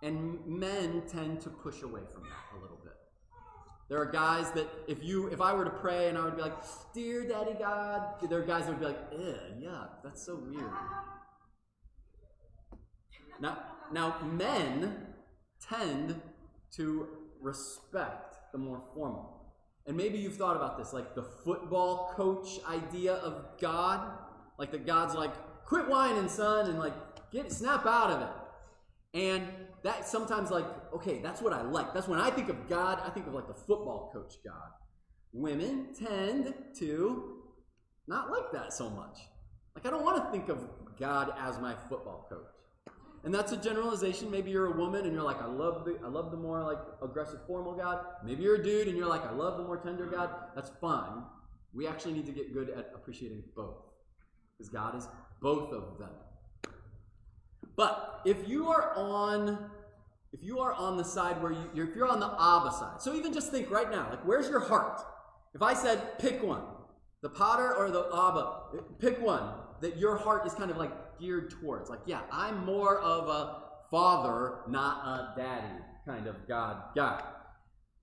And 0.02 0.38
men 0.46 1.02
tend 1.08 1.40
to 1.42 1.50
push 1.50 1.82
away 1.82 2.02
from 2.12 2.22
that 2.22 2.56
a 2.56 2.60
little. 2.60 2.77
There 3.88 3.98
are 3.98 4.10
guys 4.10 4.50
that 4.52 4.68
if 4.86 5.02
you 5.02 5.28
if 5.28 5.40
I 5.40 5.54
were 5.54 5.64
to 5.64 5.70
pray 5.70 6.08
and 6.08 6.18
I 6.18 6.24
would 6.24 6.36
be 6.36 6.42
like, 6.42 6.56
Dear 6.92 7.26
Daddy 7.26 7.54
God, 7.58 8.02
there 8.28 8.40
are 8.40 8.44
guys 8.44 8.66
that 8.66 8.72
would 8.72 8.80
be 8.80 8.86
like, 8.86 8.98
Ew, 9.12 9.70
that's 10.04 10.24
so 10.24 10.36
weird. 10.36 10.70
Now 13.40 13.58
now 13.92 14.16
men 14.22 15.06
tend 15.60 16.20
to 16.76 17.08
respect 17.40 18.36
the 18.52 18.58
more 18.58 18.82
formal. 18.94 19.38
And 19.86 19.96
maybe 19.96 20.18
you've 20.18 20.36
thought 20.36 20.56
about 20.56 20.76
this, 20.76 20.92
like 20.92 21.14
the 21.14 21.22
football 21.22 22.12
coach 22.14 22.60
idea 22.68 23.14
of 23.14 23.58
God. 23.58 24.18
Like 24.58 24.70
that 24.72 24.86
God's 24.86 25.14
like, 25.14 25.32
quit 25.64 25.88
whining, 25.88 26.28
son, 26.28 26.68
and 26.68 26.78
like 26.78 26.92
get 27.32 27.50
snap 27.50 27.86
out 27.86 28.10
of 28.10 28.22
it. 28.22 28.28
And 29.14 29.44
that 29.82 30.06
sometimes 30.06 30.50
like, 30.50 30.66
okay, 30.92 31.20
that's 31.20 31.40
what 31.40 31.52
I 31.52 31.62
like. 31.62 31.94
That's 31.94 32.08
when 32.08 32.20
I 32.20 32.30
think 32.30 32.48
of 32.48 32.68
God, 32.68 33.00
I 33.04 33.10
think 33.10 33.26
of 33.26 33.34
like 33.34 33.46
the 33.46 33.54
football 33.54 34.10
coach 34.12 34.34
God. 34.44 34.70
Women 35.32 35.88
tend 35.98 36.54
to 36.78 37.36
not 38.06 38.30
like 38.30 38.50
that 38.52 38.72
so 38.72 38.90
much. 38.90 39.18
Like 39.76 39.86
I 39.86 39.90
don't 39.90 40.04
want 40.04 40.24
to 40.24 40.30
think 40.32 40.48
of 40.48 40.68
God 40.98 41.32
as 41.38 41.58
my 41.58 41.74
football 41.88 42.26
coach. 42.28 42.46
And 43.24 43.34
that's 43.34 43.52
a 43.52 43.56
generalization. 43.56 44.30
Maybe 44.30 44.50
you're 44.50 44.66
a 44.66 44.76
woman 44.76 45.04
and 45.04 45.12
you're 45.12 45.22
like, 45.24 45.42
I 45.42 45.46
love 45.46 45.84
the 45.84 45.98
I 46.04 46.08
love 46.08 46.30
the 46.30 46.36
more 46.36 46.62
like 46.62 46.78
aggressive 47.02 47.40
formal 47.46 47.74
God. 47.74 48.04
Maybe 48.24 48.42
you're 48.42 48.56
a 48.56 48.62
dude 48.62 48.88
and 48.88 48.96
you're 48.96 49.08
like, 49.08 49.24
I 49.24 49.32
love 49.32 49.58
the 49.58 49.64
more 49.64 49.76
tender 49.76 50.06
God. 50.06 50.30
That's 50.54 50.70
fine. 50.80 51.22
We 51.74 51.86
actually 51.86 52.14
need 52.14 52.26
to 52.26 52.32
get 52.32 52.54
good 52.54 52.70
at 52.70 52.90
appreciating 52.94 53.42
both. 53.54 53.76
Because 54.56 54.70
God 54.70 54.96
is 54.96 55.08
both 55.40 55.72
of 55.72 55.98
them. 55.98 56.10
But 57.78 58.20
if 58.26 58.48
you 58.48 58.68
are 58.68 58.92
on 58.96 59.70
if 60.32 60.42
you 60.42 60.58
are 60.58 60.74
on 60.74 60.98
the 60.98 61.04
side 61.04 61.40
where 61.42 61.52
you, 61.52 61.70
if 61.74 61.96
you're 61.96 62.08
on 62.08 62.20
the 62.20 62.26
Abba 62.26 62.70
side, 62.72 63.00
so 63.00 63.14
even 63.14 63.32
just 63.32 63.50
think 63.50 63.70
right 63.70 63.90
now, 63.90 64.08
like 64.10 64.26
where's 64.26 64.50
your 64.50 64.60
heart? 64.60 65.00
If 65.54 65.62
I 65.62 65.72
said 65.72 66.18
pick 66.18 66.42
one, 66.42 66.62
the 67.22 67.30
pater 67.30 67.74
or 67.74 67.90
the 67.90 68.06
Abba, 68.12 68.82
pick 68.98 69.22
one 69.22 69.54
that 69.80 69.96
your 69.96 70.16
heart 70.16 70.44
is 70.46 70.52
kind 70.54 70.70
of 70.70 70.76
like 70.76 70.90
geared 71.20 71.50
towards. 71.50 71.88
Like, 71.88 72.00
yeah, 72.04 72.22
I'm 72.32 72.66
more 72.66 72.98
of 72.98 73.28
a 73.28 73.62
father, 73.90 74.58
not 74.68 75.06
a 75.06 75.40
daddy 75.40 75.82
kind 76.04 76.26
of 76.26 76.48
God 76.48 76.82
guy. 76.96 77.22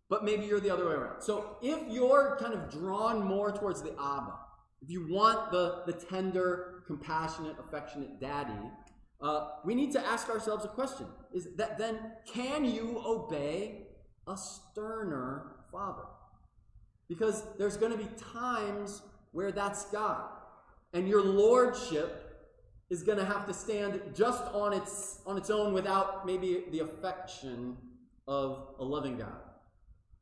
But 0.09 0.23
maybe 0.23 0.45
you're 0.45 0.61
the 0.61 0.71
other 0.71 0.87
way 0.87 0.95
around. 0.95 1.21
So 1.21 1.57
if 1.61 1.79
you're 1.91 2.37
kind 2.39 2.53
of 2.53 2.71
drawn 2.71 3.25
more 3.25 3.51
towards 3.51 3.81
the 3.81 3.91
Abba, 3.91 4.35
if 4.81 4.89
you 4.89 5.11
want 5.11 5.51
the, 5.51 5.83
the 5.85 5.93
tender, 5.93 6.83
compassionate, 6.87 7.55
affectionate 7.59 8.21
daddy, 8.21 8.53
uh, 9.21 9.47
we 9.63 9.75
need 9.75 9.91
to 9.93 10.05
ask 10.05 10.29
ourselves 10.29 10.65
a 10.65 10.67
question. 10.67 11.07
Is 11.33 11.47
that 11.55 11.77
then 11.77 11.99
can 12.27 12.65
you 12.65 13.01
obey 13.05 13.87
a 14.27 14.37
sterner 14.37 15.57
father? 15.71 16.03
Because 17.07 17.43
there's 17.57 17.77
going 17.77 17.91
to 17.91 17.97
be 17.97 18.09
times 18.33 19.01
where 19.31 19.51
that's 19.51 19.85
God. 19.85 20.29
And 20.93 21.07
your 21.07 21.23
lordship 21.23 22.25
is 22.89 23.03
going 23.03 23.17
to 23.17 23.25
have 23.25 23.47
to 23.47 23.53
stand 23.53 23.99
just 24.13 24.43
on 24.53 24.73
its 24.73 25.21
on 25.25 25.37
its 25.37 25.49
own 25.49 25.73
without 25.73 26.25
maybe 26.25 26.63
the 26.71 26.79
affection 26.79 27.77
of 28.27 28.75
a 28.79 28.83
loving 28.83 29.17
God? 29.17 29.41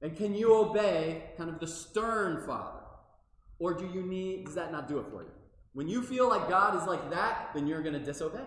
And 0.02 0.16
can 0.16 0.34
you 0.36 0.54
obey 0.54 1.24
kind 1.38 1.50
of 1.50 1.60
the 1.60 1.68
stern 1.68 2.46
father? 2.46 2.80
Or 3.60 3.74
do 3.74 3.90
you 3.94 4.04
need 4.04 4.46
does 4.46 4.56
that 4.56 4.72
not 4.72 4.88
do 4.88 5.00
it 5.00 5.06
for 5.10 5.24
you? 5.24 5.32
When 5.74 5.88
you 5.88 6.04
feel 6.04 6.30
like 6.30 6.50
God 6.50 6.80
is 6.80 6.88
like 6.88 7.10
that, 7.12 7.50
then 7.54 7.68
you're 7.68 7.82
going 7.82 7.94
to 7.94 8.00
disobey. 8.00 8.44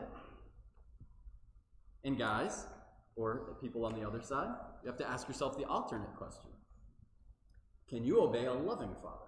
And 2.06 2.16
guys, 2.16 2.66
or 3.16 3.56
people 3.60 3.84
on 3.84 3.98
the 3.98 4.06
other 4.06 4.22
side, 4.22 4.54
you 4.82 4.88
have 4.88 4.98
to 4.98 5.08
ask 5.08 5.26
yourself 5.26 5.58
the 5.58 5.64
alternate 5.64 6.14
question. 6.16 6.50
Can 7.88 8.04
you 8.04 8.22
obey 8.22 8.44
a 8.44 8.52
loving 8.52 8.94
father? 9.02 9.26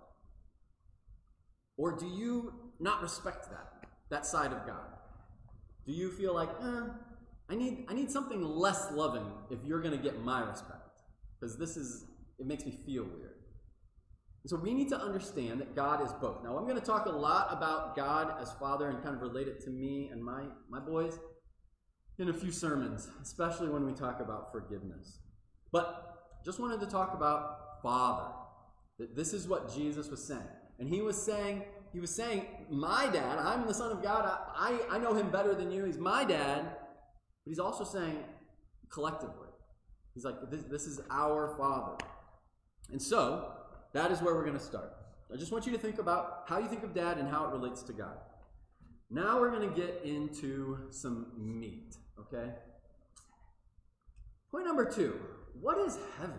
Or 1.77 1.99
do 1.99 2.07
you 2.07 2.55
not 2.79 3.03
respect 3.03 3.51
that, 3.51 3.89
that 4.11 4.25
side 4.25 4.53
of 4.53 4.65
God? 4.65 4.87
Do 5.87 5.93
you 5.93 6.13
feel 6.13 6.33
like, 6.35 6.51
eh, 6.63 6.83
I 7.51 7.57
need, 7.57 7.85
I 7.89 7.95
need 7.95 8.13
something 8.13 8.43
less 8.43 8.93
loving 8.93 9.27
if 9.51 9.59
you're 9.65 9.81
going 9.83 9.97
to 9.97 10.03
get 10.03 10.23
my 10.23 10.41
respect? 10.49 11.01
Because 11.41 11.59
this 11.59 11.77
is, 11.77 12.05
it 12.39 12.47
makes 12.47 12.65
me 12.65 12.79
feel 12.87 13.03
weird. 13.03 13.35
So 14.47 14.57
we 14.57 14.73
need 14.73 14.89
to 14.91 15.01
understand 15.01 15.61
that 15.61 15.75
God 15.75 16.05
is 16.05 16.13
both. 16.21 16.45
Now, 16.45 16.57
I'm 16.57 16.65
going 16.65 16.79
to 16.79 16.87
talk 16.87 17.07
a 17.07 17.11
lot 17.11 17.49
about 17.51 17.97
God 17.97 18.41
as 18.41 18.53
Father 18.53 18.89
and 18.89 19.03
kind 19.03 19.17
of 19.17 19.21
relate 19.21 19.49
it 19.49 19.61
to 19.65 19.71
me 19.71 20.11
and 20.13 20.23
my, 20.23 20.45
my 20.71 20.79
boys 20.79 21.19
in 22.19 22.29
a 22.29 22.33
few 22.33 22.51
sermons, 22.51 23.09
especially 23.23 23.69
when 23.69 23.87
we 23.87 23.93
talk 23.93 24.21
about 24.21 24.51
forgiveness. 24.51 25.19
But 25.73 26.41
just 26.45 26.59
wanted 26.59 26.81
to 26.81 26.87
talk 26.87 27.15
about 27.15 27.83
Father. 27.83 28.33
That 28.99 29.15
this 29.15 29.33
is 29.33 29.47
what 29.47 29.73
Jesus 29.75 30.09
was 30.09 30.27
saying. 30.27 30.41
And 30.79 30.89
he 30.89 31.01
was 31.01 31.21
saying, 31.21 31.63
he 31.93 32.01
was 32.01 32.15
saying, 32.15 32.47
my 32.71 33.09
dad, 33.09 33.39
I'm 33.39 33.67
the 33.67 33.75
son 33.75 33.93
of 33.93 34.03
God, 34.03 34.25
I, 34.25 34.81
I, 34.91 34.97
I 34.97 34.99
know 34.99 35.15
him 35.15 35.31
better 35.31 35.55
than 35.55 35.71
you. 35.71 35.85
He's 35.85 35.99
my 35.99 36.25
dad. 36.25 36.65
But 36.65 37.51
he's 37.51 37.59
also 37.59 37.85
saying 37.85 38.19
collectively. 38.91 39.49
He's 40.15 40.25
like, 40.25 40.37
this, 40.51 40.63
this 40.65 40.87
is 40.87 41.01
our 41.11 41.55
father. 41.57 41.97
And 42.91 43.01
so, 43.01 43.53
that 43.93 44.11
is 44.11 44.21
where 44.21 44.35
we're 44.35 44.45
going 44.45 44.59
to 44.59 44.65
start. 44.65 44.93
I 45.33 45.37
just 45.37 45.53
want 45.53 45.67
you 45.67 45.73
to 45.73 45.79
think 45.79 45.99
about 45.99 46.45
how 46.47 46.59
you 46.59 46.69
think 46.69 46.83
of 46.83 46.95
dad 46.95 47.19
and 47.19 47.29
how 47.29 47.45
it 47.47 47.51
relates 47.51 47.83
to 47.85 47.93
God. 47.93 48.17
Now 49.11 49.41
we're 49.41 49.51
going 49.51 49.69
to 49.69 49.75
get 49.75 50.03
into 50.05 50.79
some 50.91 51.33
meat, 51.37 51.97
okay? 52.21 52.53
Point 54.51 54.67
number 54.67 54.91
two 54.91 55.19
what 55.61 55.79
is 55.79 55.99
heaven? 56.19 56.39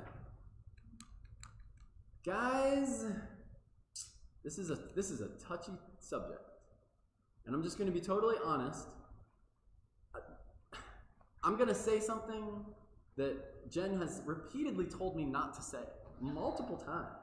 Guys, 2.26 3.06
this 4.44 4.58
is 4.58 4.70
a 4.70 4.78
this 4.96 5.10
is 5.10 5.22
a 5.22 5.30
touchy 5.46 5.72
subject. 6.00 6.42
And 7.46 7.56
I'm 7.56 7.64
just 7.64 7.78
going 7.78 7.92
to 7.92 7.94
be 7.94 8.06
totally 8.06 8.36
honest. 8.44 8.88
I'm 11.44 11.56
going 11.56 11.70
to 11.70 11.76
say 11.76 12.00
something 12.00 12.66
that 13.18 13.70
Jen 13.72 13.98
has 13.98 14.22
repeatedly 14.26 14.86
told 14.86 15.16
me 15.16 15.24
not 15.26 15.54
to 15.56 15.62
say 15.62 15.80
multiple 16.22 16.78
times. 16.78 17.19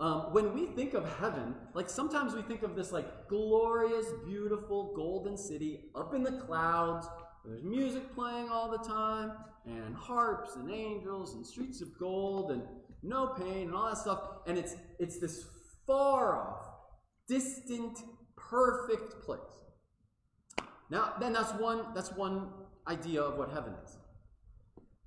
Um, 0.00 0.32
when 0.32 0.54
we 0.54 0.64
think 0.64 0.94
of 0.94 1.06
heaven, 1.18 1.54
like 1.74 1.90
sometimes 1.90 2.34
we 2.34 2.40
think 2.40 2.62
of 2.62 2.74
this 2.74 2.90
like 2.90 3.28
glorious, 3.28 4.06
beautiful 4.26 4.94
golden 4.96 5.36
city 5.36 5.90
up 5.94 6.14
in 6.14 6.22
the 6.22 6.32
clouds. 6.32 7.06
There's 7.44 7.62
music 7.62 8.14
playing 8.14 8.48
all 8.48 8.70
the 8.70 8.78
time, 8.78 9.32
and 9.66 9.94
harps 9.94 10.56
and 10.56 10.70
angels 10.70 11.34
and 11.34 11.46
streets 11.46 11.82
of 11.82 11.88
gold 11.98 12.50
and 12.50 12.62
no 13.02 13.28
pain 13.28 13.68
and 13.68 13.74
all 13.74 13.90
that 13.90 13.98
stuff. 13.98 14.22
And 14.46 14.56
it's 14.56 14.74
it's 14.98 15.18
this 15.18 15.44
far 15.86 16.48
off, 16.48 16.66
distant, 17.28 17.98
perfect 18.38 19.22
place. 19.22 19.40
Now, 20.88 21.12
then 21.20 21.34
that's 21.34 21.52
one 21.52 21.84
that's 21.94 22.12
one 22.12 22.48
idea 22.88 23.20
of 23.20 23.36
what 23.36 23.50
heaven 23.50 23.74
is. 23.84 23.98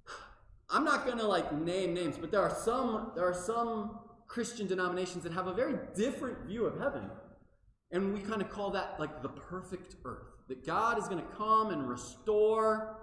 I'm 0.69 0.83
not 0.83 1.07
gonna 1.07 1.27
like 1.27 1.51
name 1.51 1.95
names, 1.95 2.15
but 2.19 2.31
there 2.31 2.43
are 2.43 2.55
some 2.55 3.13
there 3.15 3.25
are 3.25 3.33
some 3.33 3.99
Christian 4.33 4.65
denominations 4.65 5.23
that 5.25 5.31
have 5.31 5.45
a 5.45 5.53
very 5.53 5.75
different 5.95 6.47
view 6.47 6.65
of 6.65 6.79
heaven. 6.79 7.03
And 7.91 8.15
we 8.15 8.19
kind 8.19 8.41
of 8.41 8.49
call 8.49 8.71
that 8.71 8.99
like 8.99 9.21
the 9.21 9.29
perfect 9.29 9.95
earth. 10.05 10.25
That 10.47 10.65
God 10.65 10.97
is 10.97 11.07
going 11.07 11.21
to 11.21 11.35
come 11.37 11.69
and 11.69 11.87
restore 11.87 12.97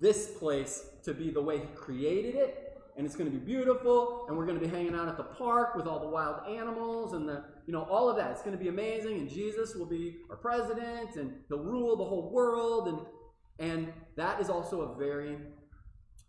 this 0.00 0.28
place 0.38 0.86
to 1.02 1.12
be 1.12 1.30
the 1.30 1.42
way 1.42 1.58
He 1.58 1.66
created 1.74 2.34
it 2.34 2.64
and 2.96 3.04
it's 3.04 3.16
going 3.16 3.30
to 3.30 3.36
be 3.36 3.44
beautiful 3.44 4.24
and 4.28 4.36
we're 4.38 4.46
going 4.46 4.58
to 4.58 4.64
be 4.64 4.70
hanging 4.70 4.94
out 4.94 5.06
at 5.08 5.16
the 5.16 5.24
park 5.24 5.74
with 5.74 5.86
all 5.86 5.98
the 5.98 6.08
wild 6.08 6.46
animals 6.48 7.12
and 7.12 7.28
the 7.28 7.44
you 7.66 7.72
know 7.72 7.82
all 7.90 8.08
of 8.08 8.16
that 8.16 8.30
it's 8.30 8.42
going 8.42 8.56
to 8.56 8.62
be 8.62 8.68
amazing 8.68 9.18
and 9.18 9.28
jesus 9.28 9.74
will 9.74 9.86
be 9.86 10.18
our 10.30 10.36
president 10.36 11.16
and 11.16 11.32
he'll 11.48 11.58
rule 11.58 11.96
the 11.96 12.04
whole 12.04 12.30
world 12.30 12.88
and 12.88 12.98
and 13.58 13.92
that 14.16 14.40
is 14.40 14.48
also 14.48 14.82
a 14.82 14.96
very 14.96 15.36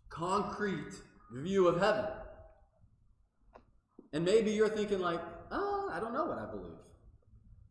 concrete 0.08 0.94
view 1.32 1.68
of 1.68 1.80
heaven 1.80 2.06
and 4.12 4.24
maybe 4.24 4.50
you're 4.50 4.68
thinking 4.68 5.00
like 5.00 5.20
oh 5.50 5.88
i 5.92 6.00
don't 6.00 6.12
know 6.12 6.24
what 6.24 6.38
i 6.38 6.46
believe. 6.50 6.78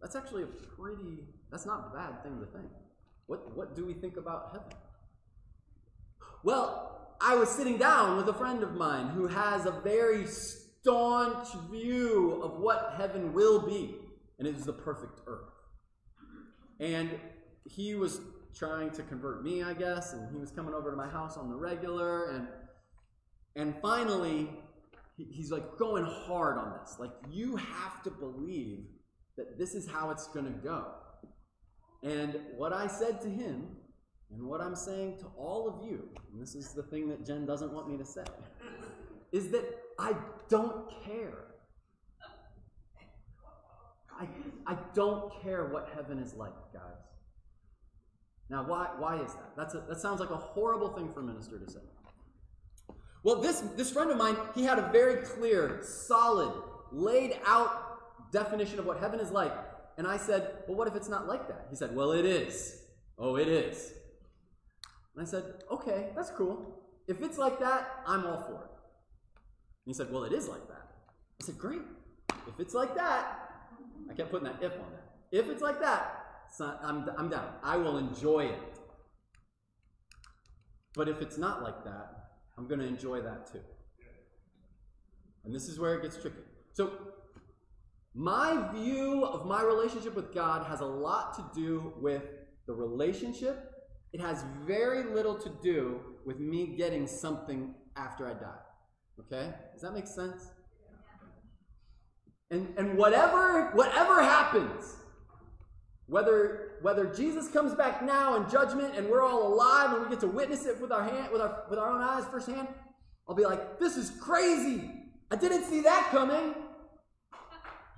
That's 0.02 0.16
actually 0.16 0.44
a 0.44 0.48
pretty 0.48 1.24
that's 1.52 1.66
not 1.66 1.90
a 1.92 1.98
bad 1.98 2.22
thing 2.22 2.40
to 2.40 2.46
think. 2.46 2.72
What 3.28 3.56
what 3.56 3.76
do 3.76 3.86
we 3.86 3.94
think 3.94 4.18
about 4.18 4.50
heaven? 4.52 4.78
Well 6.44 6.96
I 7.22 7.36
was 7.36 7.50
sitting 7.50 7.78
down 7.78 8.18
with 8.18 8.28
a 8.28 8.34
friend 8.34 8.62
of 8.62 8.76
mine 8.76 9.08
who 9.08 9.28
has 9.28 9.66
a 9.66 9.72
very 9.72 10.28
staunch 10.28 11.48
view 11.72 12.42
of 12.44 12.60
what 12.60 12.94
heaven 12.98 13.34
will 13.34 13.66
be, 13.66 13.96
and 14.38 14.48
it 14.48 14.56
is 14.56 14.66
the 14.66 14.74
perfect 14.74 15.22
earth. 15.26 15.50
And 16.80 17.12
he 17.68 17.96
was 17.96 18.20
trying 18.54 18.92
to 18.92 19.04
convert 19.04 19.44
me, 19.44 19.64
I 19.64 19.74
guess, 19.74 20.14
and 20.14 20.30
he 20.32 20.38
was 20.38 20.52
coming 20.52 20.74
over 20.74 20.92
to 20.92 20.98
my 20.98 21.08
house 21.08 21.38
on 21.38 21.50
the 21.50 21.56
regular, 21.56 22.30
and 22.32 22.48
and 23.56 23.74
finally, 23.82 24.50
he's 25.18 25.52
like 25.52 25.78
going 25.78 26.06
hard 26.06 26.58
on 26.58 26.74
this. 26.80 26.98
Like, 27.00 27.12
you 27.32 27.56
have 27.56 28.04
to 28.04 28.12
believe 28.12 28.86
that 29.38 29.58
this 29.58 29.76
is 29.76 29.88
how 29.88 30.10
it's 30.10 30.28
going 30.28 30.46
to 30.46 30.52
go. 30.52 30.86
And 32.04 32.40
what 32.56 32.74
I 32.74 32.88
said 32.88 33.22
to 33.22 33.30
him 33.30 33.68
and 34.32 34.44
what 34.44 34.62
I'm 34.62 34.76
saying 34.76 35.18
to 35.20 35.26
all 35.38 35.68
of 35.68 35.88
you, 35.88 36.10
and 36.32 36.42
this 36.42 36.56
is 36.56 36.74
the 36.74 36.84
thing 36.84 37.10
that 37.10 37.26
Jen 37.26 37.46
doesn't 37.46 37.72
want 37.72 37.90
me 37.90 37.98
to 37.98 38.06
say, 38.06 38.24
is 39.32 39.50
that 39.52 39.64
I 39.98 40.14
don't 40.50 40.92
care. 41.04 41.46
I, 44.18 44.28
I 44.68 44.78
don't 44.94 45.32
care 45.42 45.66
what 45.66 45.90
heaven 45.96 46.20
is 46.20 46.34
like, 46.34 46.54
guys. 46.74 46.82
Now, 48.50 48.64
why, 48.64 48.90
why 48.98 49.18
is 49.18 49.34
that? 49.34 49.52
That's 49.58 49.74
a, 49.74 49.84
that 49.90 50.00
sounds 50.00 50.20
like 50.20 50.30
a 50.30 50.38
horrible 50.38 50.90
thing 50.90 51.12
for 51.12 51.22
a 51.22 51.24
minister 51.24 51.60
to 51.60 51.70
say. 51.70 51.80
Well, 53.26 53.42
this, 53.42 53.60
this 53.76 53.92
friend 53.92 54.10
of 54.10 54.18
mine, 54.18 54.38
he 54.54 54.64
had 54.64 54.80
a 54.80 54.90
very 54.94 55.26
clear, 55.26 55.82
solid, 55.84 56.54
laid 56.94 57.38
out 57.46 58.32
definition 58.32 58.80
of 58.80 58.86
what 58.86 59.00
heaven 59.00 59.20
is 59.20 59.32
like. 59.32 59.52
And 59.98 60.08
I 60.08 60.16
said, 60.16 60.60
Well, 60.68 60.78
what 60.78 60.88
if 60.88 60.96
it's 60.96 61.10
not 61.10 61.28
like 61.28 61.50
that? 61.50 61.68
He 61.70 61.76
said, 61.76 61.94
Well, 61.94 62.12
it 62.14 62.26
is. 62.26 62.86
Oh, 63.18 63.36
it 63.36 63.48
is. 63.48 63.94
And 65.16 65.26
I 65.26 65.30
said, 65.30 65.44
okay, 65.72 66.10
that's 66.16 66.30
cool. 66.32 66.84
If 67.08 67.22
it's 67.22 67.38
like 67.38 67.60
that, 67.60 68.04
I'm 68.06 68.26
all 68.26 68.42
for 68.42 68.66
it. 68.66 68.72
And 69.86 69.88
he 69.88 69.94
said, 69.94 70.12
well, 70.12 70.24
it 70.24 70.34
is 70.34 70.48
like 70.48 70.68
that. 70.68 70.88
I 71.42 71.46
said, 71.46 71.58
great. 71.58 71.82
If 72.48 72.60
it's 72.60 72.74
like 72.74 72.96
that, 72.96 73.50
I 74.10 74.14
kept 74.14 74.32
putting 74.32 74.48
that 74.48 74.62
if 74.62 74.74
on 74.74 74.92
there. 74.92 75.42
If 75.42 75.50
it's 75.50 75.62
like 75.62 75.80
that, 75.80 76.24
I'm, 76.60 77.10
I'm 77.18 77.30
down. 77.30 77.48
I 77.64 77.78
will 77.78 77.98
enjoy 77.98 78.46
it. 78.46 78.80
But 80.94 81.08
if 81.08 81.22
it's 81.22 81.38
not 81.38 81.64
like 81.64 81.84
that, 81.86 82.25
I'm 82.58 82.68
going 82.68 82.80
to 82.80 82.88
enjoy 82.88 83.22
that 83.22 83.52
too. 83.52 83.62
And 85.44 85.54
this 85.54 85.68
is 85.68 85.80
where 85.80 85.96
it 85.96 86.02
gets 86.02 86.18
tricky. 86.18 86.38
So, 86.74 86.92
my 88.14 88.72
view 88.74 89.26
of 89.26 89.46
my 89.46 89.62
relationship 89.62 90.16
with 90.16 90.34
God 90.34 90.66
has 90.68 90.80
a 90.80 90.86
lot 90.86 91.34
to 91.36 91.62
do 91.62 91.94
with 92.00 92.24
the 92.66 92.74
relationship 92.74 93.76
it 94.16 94.22
has 94.22 94.46
very 94.66 95.04
little 95.04 95.36
to 95.36 95.52
do 95.62 96.00
with 96.26 96.40
me 96.40 96.68
getting 96.78 97.06
something 97.06 97.76
after 97.98 98.26
I 98.26 98.34
die. 98.34 98.64
Okay? 99.20 99.54
Does 99.74 99.82
that 99.82 99.94
make 99.94 100.08
sense? 100.08 100.52
And, 102.50 102.74
and 102.78 102.98
whatever, 102.98 103.72
whatever 103.74 104.24
happens, 104.24 104.96
whether, 106.08 106.74
whether 106.82 107.06
Jesus 107.06 107.48
comes 107.48 107.74
back 107.74 108.04
now 108.04 108.36
in 108.36 108.50
judgment 108.50 108.96
and 108.96 109.10
we're 109.10 109.24
all 109.24 109.54
alive 109.54 109.94
and 109.94 110.04
we 110.04 110.10
get 110.10 110.20
to 110.20 110.28
witness 110.28 110.66
it 110.66 110.80
with 110.80 110.92
our, 110.92 111.04
hand, 111.04 111.32
with 111.32 111.42
our, 111.42 111.64
with 111.70 111.80
our 111.80 111.90
own 111.90 112.02
eyes 112.02 112.26
firsthand, 112.30 112.68
I'll 113.28 113.36
be 113.36 113.44
like, 113.44 113.80
this 113.80 113.98
is 113.98 114.12
crazy. 114.22 114.92
I 115.32 115.36
didn't 115.36 115.64
see 115.64 115.82
that 115.82 116.10
coming. 116.12 116.54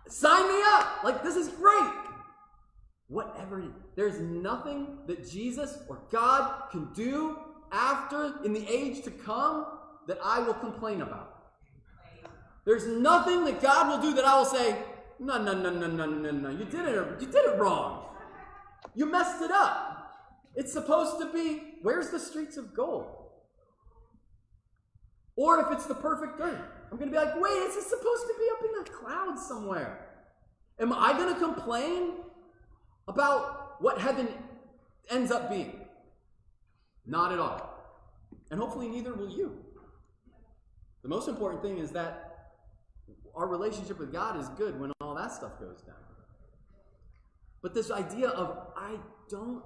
Sign 0.07 0.47
me 0.47 0.61
up. 0.67 1.03
Like, 1.03 1.21
this 1.21 1.35
is 1.35 1.49
great. 1.49 1.91
Whatever. 3.09 3.63
There's 3.95 4.19
nothing 4.19 4.99
that 5.07 5.29
Jesus 5.29 5.79
or 5.89 5.99
God 6.09 6.69
can 6.71 6.93
do 6.93 7.37
after, 7.73 8.35
in 8.45 8.53
the 8.53 8.65
age 8.69 9.03
to 9.03 9.11
come, 9.11 9.65
that 10.07 10.17
I 10.23 10.39
will 10.39 10.53
complain 10.53 11.01
about. 11.01 11.33
There's 12.63 12.87
nothing 12.87 13.43
that 13.45 13.61
God 13.61 13.89
will 13.89 14.09
do 14.09 14.15
that 14.15 14.25
I 14.25 14.37
will 14.37 14.45
say, 14.45 14.77
no, 15.19 15.41
no, 15.41 15.53
no, 15.53 15.69
no, 15.69 15.88
no, 15.88 16.05
no, 16.05 16.31
no, 16.31 16.50
you 16.50 16.65
did 16.65 16.86
it, 16.86 17.21
you 17.21 17.27
did 17.27 17.45
it 17.45 17.59
wrong. 17.59 18.05
You 18.95 19.05
messed 19.05 19.41
it 19.41 19.51
up. 19.51 20.13
It's 20.55 20.74
supposed 20.74 21.19
to 21.19 21.31
be, 21.31 21.75
where's 21.81 22.09
the 22.09 22.19
streets 22.19 22.57
of 22.57 22.74
gold? 22.74 23.05
Or 25.36 25.59
if 25.62 25.67
it's 25.71 25.86
the 25.86 25.93
perfect 25.93 26.39
earth, 26.39 26.62
I'm 26.91 26.97
going 26.97 27.12
to 27.12 27.17
be 27.17 27.24
like, 27.24 27.39
wait, 27.39 27.51
is 27.51 27.75
it 27.75 27.83
supposed 27.83 28.24
to 28.24 28.33
be 28.39 28.47
up 28.51 28.65
in 28.65 28.83
the 28.83 28.89
clouds 28.89 29.47
somewhere. 29.47 30.07
Am 30.79 30.93
I 30.93 31.13
going 31.13 31.33
to 31.33 31.39
complain 31.39 32.13
about 33.07 33.81
what 33.81 34.00
heaven 34.00 34.27
ends 35.09 35.31
up 35.31 35.50
being? 35.50 35.79
Not 37.05 37.31
at 37.31 37.39
all. 37.39 37.74
And 38.50 38.59
hopefully, 38.59 38.88
neither 38.88 39.13
will 39.13 39.29
you. 39.29 39.57
The 41.03 41.09
most 41.09 41.27
important 41.27 41.62
thing 41.62 41.77
is 41.77 41.91
that 41.91 42.26
our 43.38 43.48
relationship 43.48 44.00
with 44.00 44.12
God 44.12 44.39
is 44.39 44.50
good 44.50 44.79
when 44.79 44.91
all 45.00 45.15
that 45.15 45.32
stuff 45.32 45.60
goes 45.60 45.82
down. 45.82 45.96
But 47.62 47.74
this 47.74 47.91
idea 47.91 48.29
of, 48.29 48.58
I 48.75 48.98
don't 49.29 49.63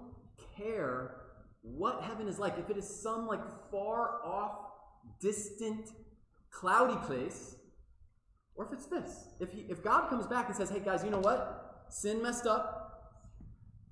care 0.58 1.16
what 1.62 2.02
heaven 2.04 2.28
is 2.28 2.38
like, 2.40 2.58
if 2.58 2.70
it 2.70 2.78
is 2.78 3.02
some 3.02 3.28
like 3.28 3.42
far 3.72 4.24
off, 4.26 4.58
distant, 5.22 5.90
cloudy 6.52 6.98
place, 7.06 7.56
or 8.56 8.66
if 8.66 8.74
it's 8.74 8.86
this. 8.88 9.30
If, 9.40 9.52
he, 9.52 9.66
if 9.70 9.84
God 9.84 10.10
comes 10.10 10.28
back 10.28 10.48
and 10.48 10.56
says, 10.56 10.70
hey 10.70 10.80
guys, 10.80 11.04
you 11.04 11.10
know 11.10 11.20
what? 11.20 11.86
Sin 11.90 12.22
messed 12.22 12.48
up. 12.48 12.78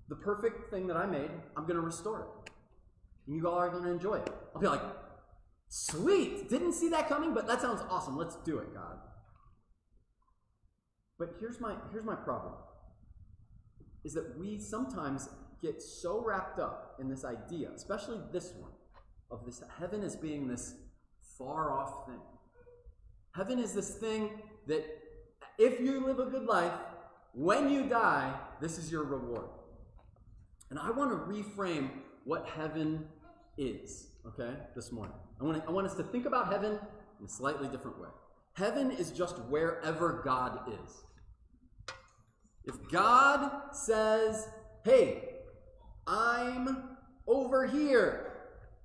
The 0.09 0.15
perfect 0.15 0.71
thing 0.71 0.87
that 0.87 0.97
I 0.97 1.05
made, 1.05 1.29
I'm 1.55 1.63
going 1.63 1.75
to 1.75 1.81
restore 1.81 2.21
it. 2.21 2.51
And 3.27 3.35
you 3.35 3.47
all 3.47 3.55
are 3.55 3.69
going 3.69 3.83
to 3.83 3.91
enjoy 3.91 4.15
it. 4.15 4.29
I'll 4.53 4.61
be 4.61 4.67
like, 4.67 4.81
sweet. 5.69 6.49
Didn't 6.49 6.73
see 6.73 6.89
that 6.89 7.07
coming, 7.07 7.33
but 7.33 7.47
that 7.47 7.61
sounds 7.61 7.81
awesome. 7.89 8.17
Let's 8.17 8.35
do 8.37 8.57
it, 8.57 8.73
God. 8.73 8.97
But 11.19 11.35
here's 11.39 11.59
my, 11.59 11.75
here's 11.91 12.05
my 12.05 12.15
problem 12.15 12.53
is 14.05 14.13
that 14.13 14.39
we 14.39 14.57
sometimes 14.57 15.27
get 15.61 15.81
so 15.81 16.23
wrapped 16.23 16.57
up 16.57 16.95
in 16.99 17.09
this 17.09 17.25
idea, 17.25 17.69
especially 17.75 18.17
this 18.31 18.53
one, 18.57 18.71
of 19.29 19.45
this 19.45 19.61
heaven 19.77 20.03
as 20.03 20.15
being 20.15 20.47
this 20.47 20.75
far 21.37 21.71
off 21.71 22.07
thing. 22.07 22.21
Heaven 23.35 23.59
is 23.59 23.73
this 23.73 23.95
thing 23.95 24.29
that 24.67 24.85
if 25.57 25.81
you 25.81 25.99
live 25.99 26.19
a 26.19 26.25
good 26.25 26.45
life, 26.45 26.71
when 27.33 27.69
you 27.69 27.83
die, 27.87 28.33
this 28.61 28.77
is 28.77 28.89
your 28.89 29.03
reward. 29.03 29.49
And 30.69 30.79
I 30.79 30.91
want 30.91 31.11
to 31.11 31.17
reframe 31.17 31.89
what 32.23 32.47
heaven 32.47 33.05
is, 33.57 34.07
okay, 34.25 34.53
this 34.75 34.91
morning. 34.91 35.15
I 35.41 35.43
want, 35.43 35.61
to, 35.61 35.69
I 35.69 35.71
want 35.71 35.87
us 35.87 35.95
to 35.95 36.03
think 36.03 36.25
about 36.25 36.51
heaven 36.51 36.79
in 37.19 37.25
a 37.25 37.29
slightly 37.29 37.67
different 37.67 37.99
way. 37.99 38.09
Heaven 38.53 38.91
is 38.91 39.11
just 39.11 39.37
wherever 39.43 40.21
God 40.23 40.61
is. 40.69 41.03
If 42.69 42.87
God 42.91 43.49
says, 43.71 44.47
hey, 44.85 45.23
I'm 46.05 46.97
over 47.25 47.65
here, 47.65 48.31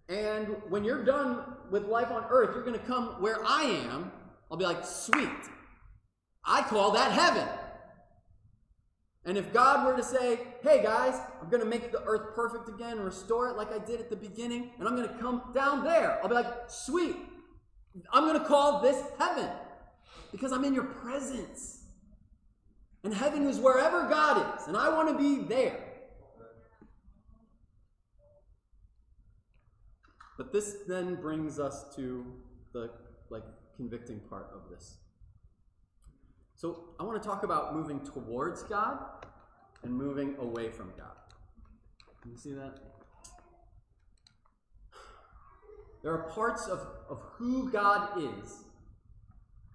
and 0.08 0.56
when 0.70 0.84
you're 0.84 1.04
done 1.04 1.44
with 1.70 1.84
life 1.84 2.10
on 2.10 2.24
earth, 2.30 2.52
you're 2.54 2.64
going 2.64 2.80
to 2.80 2.86
come 2.86 3.20
where 3.20 3.44
I 3.44 3.64
am, 3.92 4.10
I'll 4.50 4.56
be 4.56 4.64
like, 4.64 4.86
sweet. 4.86 5.28
I 6.46 6.62
call 6.62 6.92
that 6.92 7.12
heaven. 7.12 7.46
And 9.26 9.36
if 9.36 9.52
God 9.52 9.86
were 9.86 9.94
to 9.94 10.02
say, 10.02 10.40
hey 10.62 10.82
guys, 10.82 11.20
I'm 11.42 11.50
going 11.50 11.62
to 11.62 11.68
make 11.68 11.92
the 11.92 12.02
earth 12.04 12.34
perfect 12.34 12.70
again, 12.70 12.98
restore 13.00 13.50
it 13.50 13.56
like 13.58 13.70
I 13.70 13.84
did 13.84 14.00
at 14.00 14.08
the 14.08 14.16
beginning, 14.16 14.70
and 14.78 14.88
I'm 14.88 14.96
going 14.96 15.08
to 15.08 15.14
come 15.16 15.42
down 15.54 15.84
there, 15.84 16.20
I'll 16.22 16.28
be 16.30 16.34
like, 16.34 16.46
sweet. 16.68 17.16
I'm 18.14 18.24
going 18.24 18.40
to 18.40 18.46
call 18.46 18.80
this 18.80 19.02
heaven 19.18 19.50
because 20.32 20.52
I'm 20.52 20.64
in 20.64 20.72
your 20.72 20.84
presence. 20.84 21.83
And 23.04 23.12
heaven 23.12 23.46
is 23.46 23.58
wherever 23.58 24.08
God 24.08 24.58
is, 24.58 24.66
and 24.66 24.76
I 24.76 24.88
want 24.88 25.08
to 25.10 25.18
be 25.18 25.44
there. 25.44 25.78
But 30.36 30.52
this 30.52 30.78
then 30.88 31.14
brings 31.16 31.60
us 31.60 31.84
to 31.96 32.24
the 32.72 32.90
like 33.30 33.44
convicting 33.76 34.20
part 34.20 34.50
of 34.54 34.70
this. 34.70 34.96
So 36.54 36.94
I 36.98 37.02
want 37.02 37.22
to 37.22 37.28
talk 37.28 37.42
about 37.42 37.74
moving 37.74 38.00
towards 38.00 38.62
God 38.62 38.98
and 39.82 39.92
moving 39.92 40.34
away 40.38 40.70
from 40.70 40.92
God. 40.96 41.14
Can 42.22 42.30
you 42.30 42.38
see 42.38 42.54
that? 42.54 42.78
There 46.02 46.12
are 46.12 46.30
parts 46.30 46.66
of, 46.66 46.80
of 47.08 47.20
who 47.32 47.70
God 47.70 48.18
is 48.18 48.64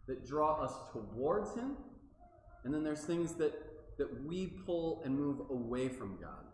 that 0.07 0.25
draw 0.25 0.63
us 0.63 0.73
towards 0.93 1.55
Him, 1.55 1.77
and 2.63 2.73
then 2.73 2.83
there's 2.83 3.01
things 3.01 3.33
that, 3.35 3.53
that 3.97 4.25
we 4.25 4.47
pull 4.65 5.01
and 5.05 5.17
move 5.17 5.41
away 5.49 5.87
from 5.89 6.17
God. 6.21 6.45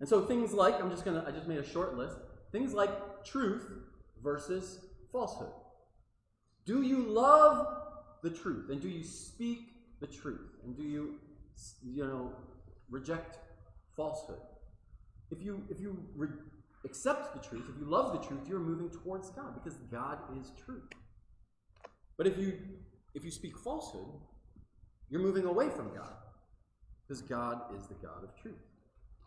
And 0.00 0.08
so 0.08 0.22
things 0.22 0.52
like, 0.52 0.80
I'm 0.80 0.90
just 0.90 1.04
gonna, 1.04 1.24
I 1.26 1.30
just 1.30 1.46
made 1.46 1.58
a 1.58 1.68
short 1.68 1.96
list, 1.96 2.16
things 2.50 2.74
like 2.74 3.24
truth 3.24 3.70
versus 4.22 4.80
falsehood. 5.12 5.52
Do 6.66 6.82
you 6.82 7.02
love 7.02 7.66
the 8.22 8.30
truth? 8.30 8.70
And 8.70 8.80
do 8.80 8.88
you 8.88 9.04
speak 9.04 9.60
the 10.00 10.06
truth? 10.06 10.50
And 10.64 10.76
do 10.76 10.82
you, 10.82 11.14
you 11.84 12.04
know, 12.04 12.32
reject 12.90 13.38
falsehood? 13.96 14.40
If 15.30 15.42
you, 15.42 15.62
if 15.70 15.80
you 15.80 15.96
re- 16.16 16.28
accept 16.84 17.34
the 17.34 17.48
truth, 17.48 17.64
if 17.72 17.80
you 17.80 17.88
love 17.88 18.12
the 18.12 18.26
truth, 18.26 18.40
you're 18.48 18.60
moving 18.60 18.90
towards 18.90 19.30
God 19.30 19.54
because 19.54 19.78
God 19.90 20.18
is 20.40 20.50
truth. 20.64 20.90
But 22.16 22.26
if 22.26 22.36
you, 22.38 22.58
if 23.14 23.24
you 23.24 23.30
speak 23.30 23.56
falsehood, 23.56 24.06
you're 25.12 25.20
moving 25.20 25.44
away 25.44 25.68
from 25.68 25.94
God 25.94 26.14
because 27.06 27.20
God 27.20 27.60
is 27.76 27.86
the 27.86 27.94
God 27.94 28.24
of 28.24 28.34
truth. 28.40 28.54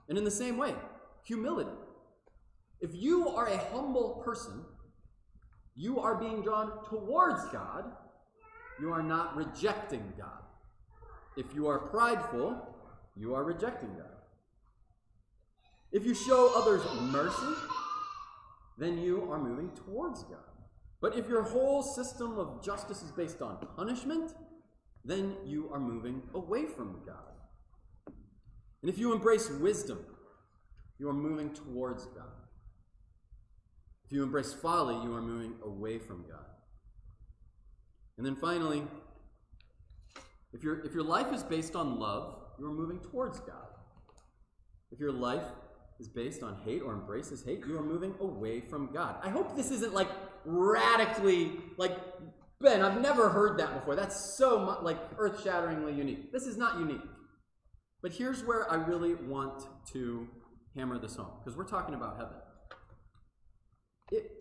And 0.10 0.18
in 0.18 0.24
the 0.24 0.32
same 0.32 0.58
way, 0.58 0.74
humility. 1.24 1.70
If 2.82 2.90
you 2.96 3.30
are 3.30 3.46
a 3.46 3.58
humble 3.72 4.24
person, 4.26 4.66
you 5.76 6.00
are 6.00 6.16
being 6.16 6.42
drawn 6.42 6.84
towards 6.90 7.46
God. 7.50 7.86
You 8.82 8.92
are 8.92 9.04
not 9.04 9.36
rejecting 9.36 10.12
God. 10.18 10.42
If 11.38 11.54
you 11.54 11.68
are 11.68 11.78
prideful, 11.78 12.58
you 13.16 13.36
are 13.36 13.44
rejecting 13.44 13.90
God. 13.90 14.10
If 15.92 16.04
you 16.04 16.16
show 16.16 16.52
others 16.56 16.82
mercy, 17.00 17.54
then 18.80 18.98
you 18.98 19.32
are 19.32 19.38
moving 19.38 19.70
towards 19.86 20.24
God. 20.24 20.40
But 21.00 21.16
if 21.16 21.30
your 21.30 21.44
whole 21.44 21.84
system 21.84 22.40
of 22.40 22.64
justice 22.66 23.04
is 23.04 23.12
based 23.12 23.44
on 23.44 23.60
punishment, 23.76 24.34
then 25.06 25.36
you 25.46 25.70
are 25.72 25.80
moving 25.80 26.22
away 26.34 26.66
from 26.66 27.02
God. 27.06 27.16
And 28.82 28.92
if 28.92 28.98
you 28.98 29.14
embrace 29.14 29.50
wisdom, 29.50 30.00
you 31.00 31.08
are 31.10 31.14
moving 31.14 31.54
towards 31.54 32.06
God. 32.06 32.26
If 34.06 34.12
you 34.12 34.24
embrace 34.24 34.54
folly, 34.54 34.96
you 35.04 35.14
are 35.14 35.22
moving 35.22 35.56
away 35.64 36.00
from 36.00 36.26
God. 36.30 36.46
And 38.18 38.26
then 38.26 38.36
finally, 38.36 38.84
if, 40.54 40.64
your 40.64 40.86
if 40.86 40.94
your 40.94 41.04
life 41.04 41.34
is 41.34 41.44
based 41.44 41.76
on 41.76 42.00
love, 42.00 42.36
you 42.60 42.66
are 42.66 42.74
moving 42.74 43.00
towards 43.00 43.40
God. 43.40 43.68
If 44.92 45.00
your 45.00 45.12
life 45.12 45.44
is 46.00 46.08
based 46.08 46.44
on 46.44 46.58
hate 46.64 46.82
or 46.82 46.94
embraces 46.94 47.44
hate, 47.44 47.66
you 47.68 47.78
are 47.78 47.84
moving 47.84 48.16
away 48.20 48.62
from 48.62 48.94
God. 48.94 49.18
I 49.24 49.30
hope 49.30 49.56
this 49.56 49.72
isn't 49.72 49.94
like 49.94 50.10
radically, 50.46 51.54
like, 51.78 51.98
Ben, 52.62 52.82
I've 52.82 53.02
never 53.02 53.30
heard 53.30 53.60
that 53.60 53.74
before. 53.74 53.96
That's 53.96 54.38
so 54.38 54.60
much, 54.60 54.82
like 54.82 54.98
earth 55.18 55.44
shatteringly 55.44 55.94
unique. 55.94 56.32
This 56.32 56.44
is 56.44 56.58
not 56.58 56.80
unique. 56.80 57.02
But 58.02 58.14
here's 58.14 58.44
where 58.44 58.72
I 58.72 58.76
really 58.76 59.16
want 59.16 59.64
to 59.94 60.28
hammer 60.76 60.98
this 60.98 61.16
home 61.16 61.32
because 61.40 61.58
we're 61.58 61.68
talking 61.68 61.96
about 61.96 62.18
heaven. 62.18 62.36
It, 64.12 64.32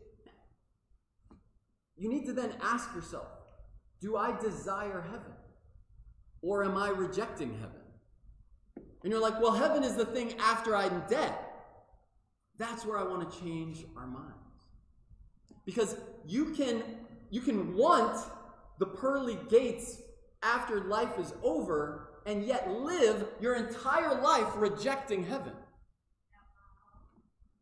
you 1.96 2.08
need 2.08 2.26
to 2.26 2.32
then 2.32 2.54
ask 2.62 2.94
yourself 2.94 3.26
do 4.00 4.16
I 4.16 4.38
desire 4.38 5.00
heaven? 5.00 5.32
Or 6.42 6.62
am 6.62 6.76
I 6.76 6.90
rejecting 6.90 7.54
heaven? 7.54 7.80
And 9.02 9.10
you're 9.10 9.20
like, 9.20 9.40
well, 9.40 9.52
heaven 9.52 9.82
is 9.82 9.96
the 9.96 10.04
thing 10.04 10.34
after 10.38 10.76
I'm 10.76 11.04
dead. 11.08 11.32
That's 12.58 12.84
where 12.84 12.98
I 12.98 13.04
want 13.04 13.30
to 13.30 13.40
change 13.40 13.84
our 13.96 14.06
minds. 14.06 14.34
Because 15.64 15.96
you 16.26 16.52
can 16.54 16.82
you 17.34 17.40
can 17.40 17.76
want 17.76 18.16
the 18.78 18.86
pearly 18.86 19.36
gates 19.50 20.00
after 20.44 20.84
life 20.84 21.18
is 21.18 21.34
over 21.42 22.10
and 22.26 22.44
yet 22.44 22.70
live 22.70 23.26
your 23.40 23.56
entire 23.56 24.22
life 24.22 24.46
rejecting 24.54 25.24
heaven. 25.24 25.52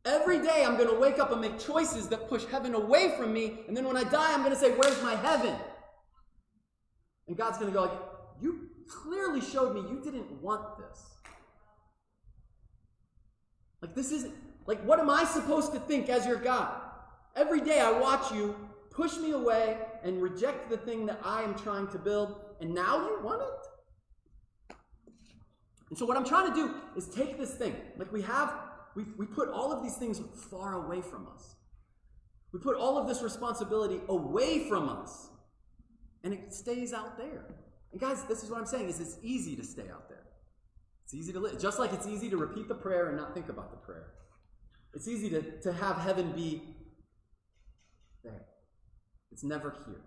Every 0.04 0.42
day 0.42 0.62
I'm 0.66 0.76
going 0.76 0.90
to 0.90 1.00
wake 1.00 1.18
up 1.18 1.32
and 1.32 1.40
make 1.40 1.58
choices 1.58 2.08
that 2.08 2.28
push 2.28 2.44
heaven 2.44 2.74
away 2.74 3.14
from 3.16 3.32
me, 3.32 3.60
and 3.66 3.74
then 3.74 3.86
when 3.86 3.96
I 3.96 4.04
die, 4.04 4.34
I'm 4.34 4.40
going 4.40 4.52
to 4.52 4.58
say, 4.58 4.72
Where's 4.72 5.02
my 5.02 5.14
heaven? 5.14 5.54
And 7.26 7.34
God's 7.34 7.56
going 7.56 7.72
to 7.72 7.74
go 7.74 7.84
like, 7.84 7.98
You 8.42 8.68
clearly 8.86 9.40
showed 9.40 9.74
me 9.74 9.80
you 9.88 10.02
didn't 10.04 10.30
want 10.42 10.76
this. 10.76 11.02
Like, 13.80 13.94
this 13.94 14.12
isn't, 14.12 14.34
like, 14.66 14.82
what 14.84 15.00
am 15.00 15.08
I 15.08 15.24
supposed 15.24 15.72
to 15.72 15.80
think 15.80 16.10
as 16.10 16.26
your 16.26 16.36
God? 16.36 16.78
Every 17.34 17.62
day 17.62 17.80
I 17.80 17.90
watch 17.90 18.30
you 18.32 18.54
push 18.92 19.16
me 19.18 19.32
away 19.32 19.78
and 20.04 20.22
reject 20.22 20.70
the 20.70 20.76
thing 20.76 21.06
that 21.06 21.20
I 21.24 21.42
am 21.42 21.54
trying 21.54 21.88
to 21.88 21.98
build, 21.98 22.36
and 22.60 22.74
now 22.74 23.08
you 23.08 23.20
want 23.22 23.42
it? 23.42 24.76
And 25.88 25.98
so 25.98 26.06
what 26.06 26.16
I'm 26.16 26.24
trying 26.24 26.48
to 26.50 26.54
do 26.54 26.74
is 26.96 27.08
take 27.08 27.38
this 27.38 27.54
thing, 27.54 27.76
like 27.98 28.12
we 28.12 28.22
have, 28.22 28.54
we, 28.94 29.04
we 29.18 29.26
put 29.26 29.48
all 29.48 29.72
of 29.72 29.82
these 29.82 29.96
things 29.96 30.20
far 30.50 30.84
away 30.86 31.02
from 31.02 31.28
us. 31.34 31.56
We 32.52 32.60
put 32.60 32.76
all 32.76 32.98
of 32.98 33.08
this 33.08 33.22
responsibility 33.22 34.00
away 34.08 34.68
from 34.68 34.88
us, 34.88 35.28
and 36.24 36.32
it 36.32 36.52
stays 36.52 36.92
out 36.92 37.16
there. 37.16 37.44
And 37.92 38.00
guys, 38.00 38.24
this 38.24 38.42
is 38.42 38.50
what 38.50 38.58
I'm 38.58 38.66
saying: 38.66 38.88
is 38.88 39.00
it's 39.00 39.16
easy 39.22 39.56
to 39.56 39.64
stay 39.64 39.88
out 39.90 40.08
there. 40.08 40.24
It's 41.04 41.14
easy 41.14 41.32
to 41.32 41.40
live, 41.40 41.58
just 41.58 41.78
like 41.78 41.92
it's 41.92 42.06
easy 42.06 42.30
to 42.30 42.36
repeat 42.36 42.68
the 42.68 42.74
prayer 42.74 43.08
and 43.08 43.16
not 43.16 43.34
think 43.34 43.48
about 43.48 43.70
the 43.70 43.76
prayer. 43.76 44.12
It's 44.94 45.08
easy 45.08 45.28
to, 45.30 45.42
to 45.60 45.72
have 45.72 45.96
heaven 45.96 46.32
be 46.32 46.62
there. 48.22 48.46
It's 49.32 49.42
never 49.42 49.74
here. 49.86 50.02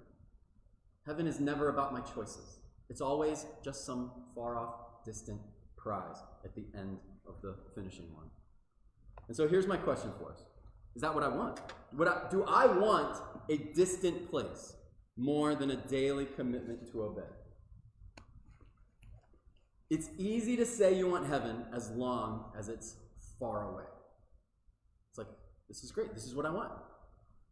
Heaven 1.05 1.27
is 1.27 1.39
never 1.39 1.69
about 1.69 1.91
my 1.91 2.01
choices. 2.01 2.59
It's 2.89 3.01
always 3.01 3.45
just 3.63 3.85
some 3.85 4.11
far 4.35 4.57
off, 4.57 5.03
distant 5.05 5.41
prize 5.77 6.17
at 6.43 6.55
the 6.55 6.65
end 6.77 6.99
of 7.27 7.41
the 7.41 7.55
finishing 7.73 8.05
line. 8.15 8.29
And 9.27 9.35
so 9.35 9.47
here's 9.47 9.67
my 9.67 9.77
question 9.77 10.11
for 10.19 10.31
us 10.31 10.45
Is 10.95 11.01
that 11.01 11.13
what 11.13 11.23
I 11.23 11.27
want? 11.27 11.59
What 11.91 12.07
I, 12.07 12.29
do 12.29 12.43
I 12.47 12.67
want 12.67 13.17
a 13.49 13.57
distant 13.73 14.29
place 14.29 14.73
more 15.17 15.55
than 15.55 15.71
a 15.71 15.75
daily 15.75 16.25
commitment 16.35 16.91
to 16.91 17.03
obey? 17.03 17.21
It's 19.89 20.09
easy 20.17 20.55
to 20.57 20.65
say 20.65 20.97
you 20.97 21.07
want 21.07 21.27
heaven 21.27 21.65
as 21.73 21.91
long 21.91 22.51
as 22.57 22.69
it's 22.69 22.95
far 23.39 23.71
away. 23.71 23.83
It's 25.09 25.17
like, 25.17 25.27
this 25.67 25.83
is 25.83 25.91
great. 25.91 26.13
This 26.13 26.25
is 26.25 26.35
what 26.35 26.45
I 26.45 26.49
want. 26.49 26.71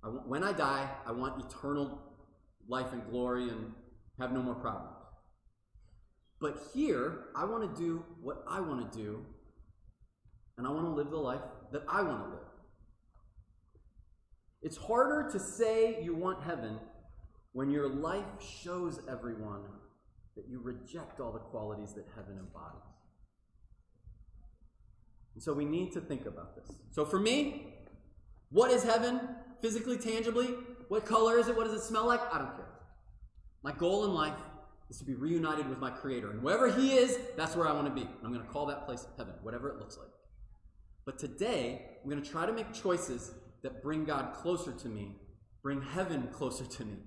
I 0.04 0.10
want 0.10 0.28
when 0.28 0.44
I 0.44 0.52
die, 0.52 0.90
I 1.06 1.12
want 1.12 1.44
eternal 1.44 2.00
life 2.68 2.92
and 2.92 3.04
glory 3.10 3.50
and 3.50 3.72
have 4.20 4.32
no 4.32 4.42
more 4.42 4.56
problems. 4.56 4.96
But 6.40 6.58
here, 6.74 7.26
I 7.36 7.46
want 7.46 7.74
to 7.74 7.82
do 7.82 8.04
what 8.22 8.44
I 8.48 8.60
want 8.60 8.92
to 8.92 8.98
do, 8.98 9.26
and 10.58 10.68
I 10.68 10.72
want 10.72 10.86
to 10.86 10.92
live 10.92 11.10
the 11.10 11.18
life 11.18 11.42
that 11.72 11.84
I 11.88 12.02
want 12.02 12.24
to 12.24 12.30
live. 12.32 12.48
It's 14.62 14.78
harder 14.78 15.30
to 15.32 15.40
say 15.40 16.02
you 16.04 16.16
want 16.16 16.44
heaven 16.44 16.80
when 17.54 17.70
your 17.70 17.88
life 17.88 18.26
shows 18.62 19.00
everyone 19.10 19.62
that 20.36 20.46
you 20.50 20.60
reject 20.62 21.20
all 21.20 21.32
the 21.32 21.40
qualities 21.40 21.94
that 21.94 22.06
heaven 22.16 22.38
embodies. 22.40 22.82
And 25.36 25.44
so 25.44 25.54
we 25.54 25.66
need 25.66 25.92
to 25.94 26.02
think 26.02 26.26
about 26.26 26.56
this. 26.56 26.76
So 26.92 27.06
for 27.06 27.20
me, 27.20 27.74
what 28.50 28.72
is 28.72 28.84
heaven 28.84 29.20
physically, 29.64 29.98
tangibly? 29.98 30.50
What 30.90 31.06
color 31.06 31.40
is 31.40 31.48
it? 31.48 31.56
What 31.56 31.64
does 31.64 31.74
it 31.74 31.82
smell 31.82 32.06
like? 32.06 32.22
I 32.34 32.38
don't 32.38 32.54
care. 32.56 32.68
My 33.64 33.72
goal 33.72 34.04
in 34.06 34.14
life 34.14 34.38
is 34.90 34.98
to 35.00 35.06
be 35.06 35.16
reunited 35.16 35.70
with 35.70 35.80
my 35.80 35.90
Creator. 35.90 36.32
And 36.32 36.44
wherever 36.44 36.70
He 36.70 36.94
is, 36.96 37.18
that's 37.38 37.56
where 37.56 37.68
I 37.68 37.72
want 37.72 37.88
to 37.88 37.94
be. 37.94 38.08
I'm 38.24 38.34
going 38.34 38.46
to 38.46 38.52
call 38.52 38.66
that 38.66 38.86
place 38.86 39.08
heaven, 39.18 39.34
whatever 39.42 39.70
it 39.70 39.80
looks 39.80 39.98
like. 39.98 40.10
But 41.06 41.18
today, 41.18 41.82
I'm 42.04 42.10
going 42.10 42.22
to 42.22 42.30
try 42.30 42.46
to 42.46 42.52
make 42.52 42.74
choices 42.74 43.32
that 43.64 43.82
bring 43.82 44.04
God 44.04 44.34
closer 44.34 44.74
to 44.74 44.90
me, 44.90 45.16
bring 45.62 45.82
heaven 45.82 46.28
closer 46.34 46.66
to 46.66 46.86
me, 46.86 46.98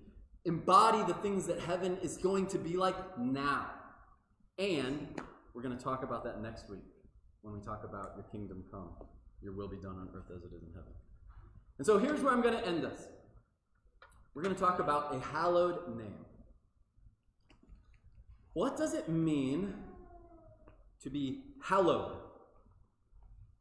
embody 0.47 1.03
the 1.07 1.19
things 1.21 1.47
that 1.47 1.61
heaven 1.61 1.99
is 2.03 2.17
going 2.17 2.47
to 2.49 2.59
be 2.59 2.77
like 2.77 2.97
now. 3.19 3.71
And 4.59 5.09
we're 5.55 5.63
going 5.63 5.77
to 5.77 5.85
talk 5.85 6.03
about 6.03 6.25
that 6.25 6.41
next 6.41 6.71
week 6.71 6.81
when 7.43 7.55
we 7.55 7.61
talk 7.61 7.85
about 7.85 8.13
your 8.17 8.25
kingdom 8.33 8.65
come, 8.71 8.89
your 9.43 9.55
will 9.55 9.69
be 9.69 9.77
done 9.77 9.97
on 9.97 10.09
earth 10.15 10.27
as 10.35 10.43
it 10.43 10.55
is 10.57 10.63
in 10.63 10.71
heaven. 10.75 10.93
And 11.79 11.87
so 11.87 11.99
here's 11.99 12.23
where 12.23 12.33
I'm 12.33 12.43
going 12.43 12.57
to 12.57 12.67
end 12.67 12.85
us. 12.85 13.07
We're 14.35 14.43
going 14.43 14.55
to 14.55 14.61
talk 14.61 14.79
about 14.79 15.15
a 15.15 15.19
hallowed 15.19 15.97
name. 15.97 16.25
What 18.53 18.77
does 18.77 18.95
it 18.95 19.09
mean 19.09 19.75
to 21.03 21.11
be 21.11 21.43
hallowed? 21.63 22.17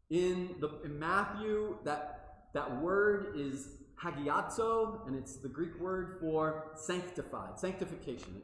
In, 0.09 0.55
the, 0.59 0.69
in 0.83 0.99
Matthew, 0.99 1.77
that, 1.83 2.49
that 2.53 2.81
word 2.81 3.33
is 3.35 3.67
hagiazo, 4.01 5.05
and 5.07 5.15
it's 5.15 5.37
the 5.37 5.49
Greek 5.49 5.79
word 5.79 6.17
for 6.21 6.71
sanctified, 6.75 7.59
sanctification. 7.59 8.41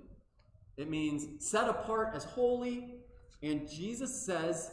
It 0.78 0.90
means 0.90 1.46
set 1.46 1.70
apart 1.70 2.10
as 2.16 2.24
holy, 2.24 2.96
and 3.44 3.70
Jesus 3.70 4.26
says, 4.26 4.72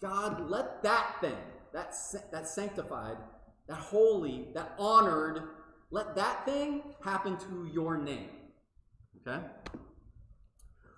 God, 0.00 0.50
let 0.50 0.82
that 0.82 1.16
thing, 1.20 1.36
that, 1.72 1.94
that 2.30 2.48
sanctified, 2.48 3.16
that 3.68 3.78
holy, 3.78 4.48
that 4.54 4.74
honored, 4.78 5.42
let 5.90 6.14
that 6.16 6.44
thing 6.44 6.82
happen 7.02 7.36
to 7.38 7.70
your 7.72 7.96
name. 7.96 8.28
Okay? 9.26 9.44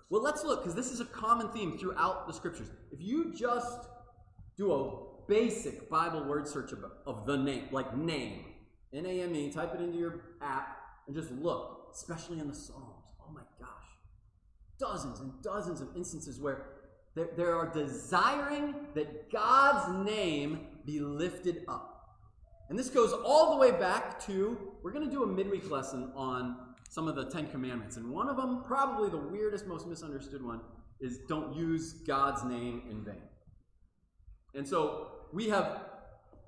Well, 0.09 0.21
let's 0.21 0.43
look, 0.43 0.63
because 0.63 0.75
this 0.75 0.91
is 0.91 0.99
a 1.01 1.05
common 1.05 1.49
theme 1.49 1.77
throughout 1.77 2.27
the 2.27 2.33
scriptures. 2.33 2.69
If 2.91 3.01
you 3.01 3.33
just 3.33 3.87
do 4.57 4.71
a 4.73 5.27
basic 5.27 5.89
Bible 5.89 6.23
word 6.23 6.47
search 6.47 6.71
of, 6.71 6.79
of 7.05 7.25
the 7.25 7.37
name, 7.37 7.65
like 7.71 7.95
name, 7.95 8.45
N 8.93 9.05
A 9.05 9.21
M 9.21 9.35
E, 9.35 9.51
type 9.51 9.75
it 9.75 9.81
into 9.81 9.97
your 9.97 10.21
app, 10.41 10.77
and 11.07 11.15
just 11.15 11.31
look, 11.31 11.89
especially 11.93 12.39
in 12.39 12.47
the 12.47 12.55
Psalms. 12.55 13.05
Oh 13.21 13.31
my 13.33 13.41
gosh. 13.59 13.69
Dozens 14.79 15.19
and 15.19 15.33
dozens 15.43 15.81
of 15.81 15.89
instances 15.95 16.39
where 16.39 16.67
there, 17.15 17.29
there 17.35 17.55
are 17.55 17.69
desiring 17.73 18.75
that 18.95 19.29
God's 19.31 20.09
name 20.09 20.67
be 20.85 20.99
lifted 20.99 21.65
up. 21.67 21.96
And 22.69 22.77
this 22.77 22.89
goes 22.89 23.13
all 23.13 23.51
the 23.51 23.57
way 23.57 23.71
back 23.71 24.19
to, 24.25 24.57
we're 24.83 24.91
going 24.91 25.05
to 25.05 25.11
do 25.11 25.23
a 25.23 25.27
midweek 25.27 25.71
lesson 25.71 26.11
on 26.15 26.57
some 26.89 27.07
of 27.07 27.15
the 27.15 27.25
Ten 27.25 27.47
Commandments. 27.47 27.97
And 27.97 28.09
one 28.09 28.27
of 28.27 28.37
them, 28.37 28.63
probably 28.65 29.09
the 29.09 29.17
weirdest, 29.17 29.67
most 29.67 29.87
misunderstood 29.87 30.43
one, 30.43 30.61
is 30.99 31.19
don't 31.29 31.55
use 31.55 31.93
God's 31.93 32.43
name 32.43 32.83
in 32.89 33.03
vain. 33.03 33.21
And 34.53 34.67
so 34.67 35.07
we 35.31 35.49
have 35.49 35.81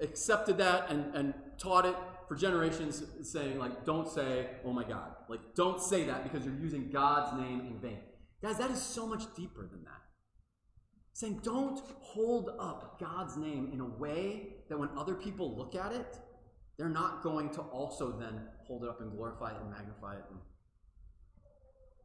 accepted 0.01 0.58
that 0.58 0.89
and, 0.89 1.13
and 1.15 1.34
taught 1.58 1.86
it 1.86 1.95
for 2.27 2.36
generations, 2.36 3.03
saying, 3.23 3.58
like, 3.58 3.86
don't 3.86 4.08
say, 4.08 4.47
oh 4.63 4.71
my 4.71 4.84
God. 4.84 5.15
Like, 5.27 5.39
don't 5.55 5.82
say 5.82 6.05
that 6.05 6.23
because 6.23 6.45
you're 6.45 6.55
using 6.55 6.89
God's 6.89 7.39
name 7.39 7.62
in 7.62 7.79
vain. 7.79 7.99
Guys, 8.41 8.58
that 8.58 8.71
is 8.71 8.82
so 8.82 9.05
much 9.05 9.23
deeper 9.36 9.62
than 9.62 9.84
that. 9.84 9.98
Saying, 11.19 11.41
don't 11.43 11.82
hold 11.99 12.51
up 12.62 12.97
God's 12.97 13.36
name 13.36 13.71
in 13.73 13.82
a 13.82 13.86
way 13.86 14.53
that 14.69 14.79
when 14.79 14.88
other 14.97 15.15
people 15.15 15.53
look 15.53 15.75
at 15.75 15.91
it, 15.91 16.17
they're 16.77 16.88
not 16.88 17.23
going 17.23 17.49
to 17.55 17.60
also 17.60 18.17
then 18.17 18.39
hold 18.65 18.86
it 18.86 18.89
up 18.89 19.01
and 19.01 19.12
glorify 19.12 19.51
it 19.51 19.58
and 19.60 19.69
magnify 19.69 20.15
it. 20.15 20.23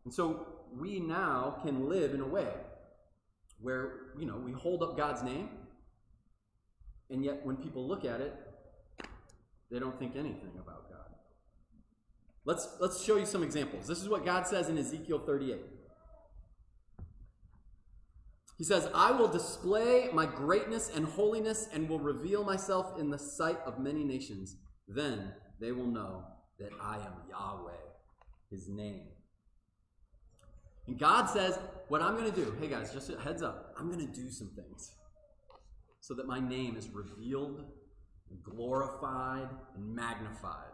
And, 0.05 0.13
so 0.13 0.49
we 0.77 0.99
now 0.99 1.61
can 1.63 1.89
live 1.89 2.13
in 2.13 2.23
a 2.23 2.27
way 2.27 2.49
where, 3.61 4.15
you 4.19 4.27
know, 4.27 4.37
we 4.37 4.51
hold 4.51 4.83
up 4.83 4.97
God's 4.97 5.23
name, 5.23 5.49
and 7.09 7.25
yet 7.25 7.47
when 7.47 7.55
people 7.55 7.87
look 7.87 8.05
at 8.05 8.21
it, 8.21 8.35
they 9.71 9.79
don't 9.79 9.97
think 9.97 10.17
anything 10.17 10.51
about 10.57 10.91
God. 10.91 11.15
Let's, 12.45 12.67
let's 12.81 13.05
show 13.05 13.17
you 13.17 13.27
some 13.27 13.45
examples. 13.45 13.87
This 13.87 14.03
is 14.03 14.09
what 14.09 14.25
God 14.25 14.49
says 14.49 14.69
in 14.69 14.77
Ezekiel 14.77 15.21
38. 15.21 15.74
He 18.57 18.65
says, 18.65 18.89
I 18.95 19.11
will 19.11 19.29
display 19.29 20.11
my 20.13 20.27
greatness 20.27 20.91
and 20.95 21.07
holiness 21.07 21.69
and 21.73 21.89
will 21.89 21.99
reveal 21.99 22.45
myself 22.45 22.99
in 22.99 23.11
the 23.11 23.19
sight 23.19 23.59
of 23.67 23.81
many 23.81 24.05
nations. 24.05 24.57
Then 24.87 25.33
they 25.61 25.73
will 25.73 25.87
know 25.87 26.25
that 26.61 26.71
I 26.81 26.97
am 26.97 27.15
Yahweh, 27.29 27.73
his 28.51 28.69
name. 28.69 29.07
And 30.87 30.99
God 30.99 31.27
says, 31.27 31.59
What 31.89 32.01
I'm 32.01 32.17
going 32.17 32.31
to 32.31 32.45
do, 32.45 32.57
hey 32.61 32.69
guys, 32.69 32.93
just 32.93 33.11
a 33.11 33.19
heads 33.19 33.43
up, 33.43 33.75
I'm 33.79 33.91
going 33.91 34.07
to 34.07 34.13
do 34.13 34.31
some 34.31 34.51
things 34.55 34.93
so 36.01 36.13
that 36.15 36.27
my 36.27 36.39
name 36.39 36.77
is 36.77 36.91
revealed 36.91 37.65
and 38.31 38.43
glorified 38.43 39.49
and 39.75 39.95
magnified. 39.95 40.71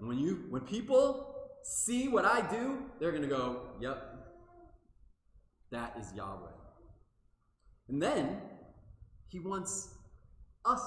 And 0.00 0.08
when 0.08 0.18
you 0.18 0.46
when 0.48 0.62
people 0.62 1.34
see 1.62 2.08
what 2.08 2.24
I 2.24 2.40
do, 2.50 2.78
they're 2.98 3.10
going 3.10 3.22
to 3.22 3.28
go, 3.28 3.68
"Yep. 3.80 4.12
That 5.70 5.96
is 6.00 6.12
Yahweh." 6.14 6.55
And 7.88 8.02
then 8.02 8.40
he 9.28 9.38
wants 9.40 9.94
us 10.64 10.82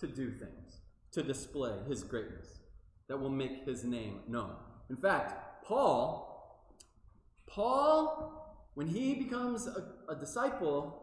to 0.00 0.06
do 0.06 0.30
things 0.30 0.80
to 1.12 1.22
display 1.22 1.72
his 1.88 2.02
greatness 2.02 2.60
that 3.08 3.18
will 3.18 3.30
make 3.30 3.64
his 3.64 3.84
name 3.84 4.20
known. 4.28 4.54
In 4.90 4.96
fact, 4.96 5.64
Paul, 5.64 6.66
Paul, 7.46 8.70
when 8.74 8.86
he 8.86 9.14
becomes 9.14 9.66
a, 9.66 10.12
a 10.12 10.16
disciple, 10.16 11.02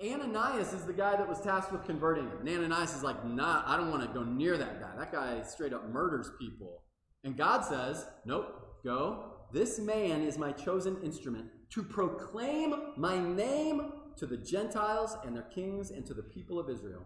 Ananias 0.00 0.72
is 0.72 0.84
the 0.84 0.92
guy 0.92 1.16
that 1.16 1.28
was 1.28 1.40
tasked 1.40 1.72
with 1.72 1.84
converting 1.84 2.24
him. 2.24 2.38
And 2.40 2.48
Ananias 2.48 2.94
is 2.94 3.02
like, 3.02 3.24
nah, 3.24 3.64
I 3.66 3.76
don't 3.76 3.90
want 3.90 4.02
to 4.02 4.08
go 4.08 4.22
near 4.22 4.56
that 4.56 4.80
guy. 4.80 4.92
That 4.96 5.12
guy 5.12 5.42
straight 5.42 5.72
up 5.72 5.88
murders 5.90 6.30
people. 6.38 6.84
And 7.24 7.36
God 7.36 7.64
says, 7.64 8.06
nope, 8.24 8.46
go. 8.84 9.34
This 9.52 9.80
man 9.80 10.22
is 10.22 10.38
my 10.38 10.52
chosen 10.52 11.02
instrument 11.02 11.46
to 11.70 11.82
proclaim 11.82 12.74
my 12.96 13.18
name 13.18 13.92
to 14.18 14.26
the 14.26 14.36
Gentiles 14.36 15.16
and 15.24 15.34
their 15.34 15.42
kings 15.42 15.90
and 15.90 16.04
to 16.06 16.14
the 16.14 16.22
people 16.22 16.58
of 16.58 16.68
Israel. 16.68 17.04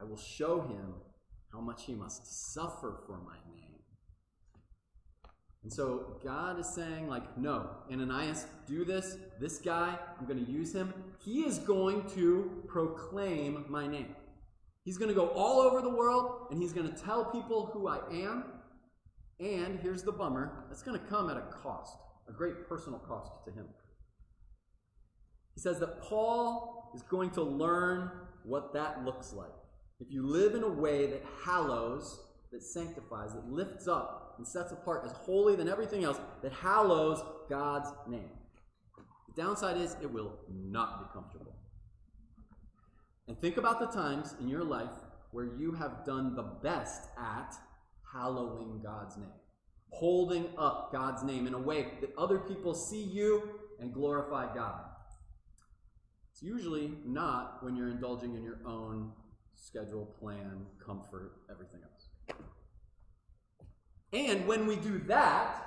I 0.00 0.04
will 0.04 0.16
show 0.16 0.60
him 0.62 0.94
how 1.52 1.60
much 1.60 1.84
he 1.84 1.94
must 1.94 2.52
suffer 2.52 3.00
for 3.06 3.18
my 3.18 3.36
name. 3.54 3.68
And 5.62 5.72
so 5.72 6.18
God 6.22 6.58
is 6.58 6.66
saying, 6.66 7.08
like, 7.08 7.36
no, 7.36 7.68
Ananias, 7.92 8.46
do 8.66 8.84
this. 8.84 9.16
This 9.40 9.58
guy, 9.58 9.98
I'm 10.18 10.26
going 10.26 10.44
to 10.44 10.50
use 10.50 10.72
him. 10.72 10.94
He 11.18 11.40
is 11.40 11.58
going 11.58 12.08
to 12.10 12.62
proclaim 12.68 13.64
my 13.68 13.86
name. 13.86 14.14
He's 14.84 14.96
going 14.96 15.08
to 15.08 15.14
go 15.14 15.28
all 15.28 15.60
over 15.60 15.82
the 15.82 15.90
world 15.90 16.46
and 16.50 16.62
he's 16.62 16.72
going 16.72 16.90
to 16.90 16.96
tell 16.96 17.26
people 17.26 17.66
who 17.72 17.88
I 17.88 17.98
am. 18.10 18.44
And 19.40 19.78
here's 19.80 20.02
the 20.02 20.12
bummer 20.12 20.64
it's 20.70 20.82
going 20.82 20.98
to 20.98 21.06
come 21.06 21.28
at 21.28 21.36
a 21.36 21.42
cost, 21.62 21.98
a 22.28 22.32
great 22.32 22.68
personal 22.68 22.98
cost 23.00 23.30
to 23.44 23.50
him. 23.50 23.66
He 25.58 25.62
says 25.62 25.80
that 25.80 26.00
Paul 26.00 26.92
is 26.94 27.02
going 27.02 27.30
to 27.30 27.42
learn 27.42 28.12
what 28.44 28.72
that 28.74 29.04
looks 29.04 29.32
like. 29.32 29.50
If 29.98 30.06
you 30.08 30.24
live 30.24 30.54
in 30.54 30.62
a 30.62 30.68
way 30.68 31.06
that 31.06 31.24
hallows, 31.42 32.20
that 32.52 32.62
sanctifies, 32.62 33.32
that 33.32 33.50
lifts 33.50 33.88
up 33.88 34.36
and 34.38 34.46
sets 34.46 34.70
apart 34.70 35.02
as 35.04 35.10
holy 35.10 35.56
than 35.56 35.68
everything 35.68 36.04
else, 36.04 36.20
that 36.44 36.52
hallows 36.52 37.24
God's 37.50 37.90
name. 38.06 38.30
The 39.34 39.42
downside 39.42 39.78
is 39.78 39.96
it 40.00 40.12
will 40.12 40.38
not 40.48 41.00
be 41.00 41.12
comfortable. 41.12 41.56
And 43.26 43.36
think 43.40 43.56
about 43.56 43.80
the 43.80 43.86
times 43.86 44.36
in 44.40 44.46
your 44.46 44.62
life 44.62 44.94
where 45.32 45.56
you 45.58 45.72
have 45.72 46.04
done 46.06 46.36
the 46.36 46.54
best 46.62 47.08
at 47.18 47.52
hallowing 48.12 48.80
God's 48.80 49.16
name, 49.16 49.32
holding 49.90 50.50
up 50.56 50.92
God's 50.92 51.24
name 51.24 51.48
in 51.48 51.54
a 51.54 51.58
way 51.60 51.88
that 52.00 52.14
other 52.16 52.38
people 52.38 52.74
see 52.74 53.02
you 53.02 53.42
and 53.80 53.92
glorify 53.92 54.54
God. 54.54 54.84
It's 56.38 56.44
usually 56.44 56.92
not 57.04 57.64
when 57.64 57.74
you're 57.74 57.88
indulging 57.88 58.36
in 58.36 58.44
your 58.44 58.60
own 58.64 59.10
schedule, 59.56 60.06
plan, 60.20 60.66
comfort, 60.78 61.32
everything 61.50 61.80
else. 61.82 62.38
And 64.12 64.46
when 64.46 64.68
we 64.68 64.76
do 64.76 65.00
that, 65.08 65.66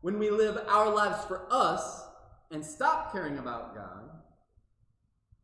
when 0.00 0.18
we 0.18 0.30
live 0.30 0.58
our 0.68 0.88
lives 0.88 1.22
for 1.26 1.46
us 1.50 2.02
and 2.50 2.64
stop 2.64 3.12
caring 3.12 3.36
about 3.36 3.74
God, 3.74 4.08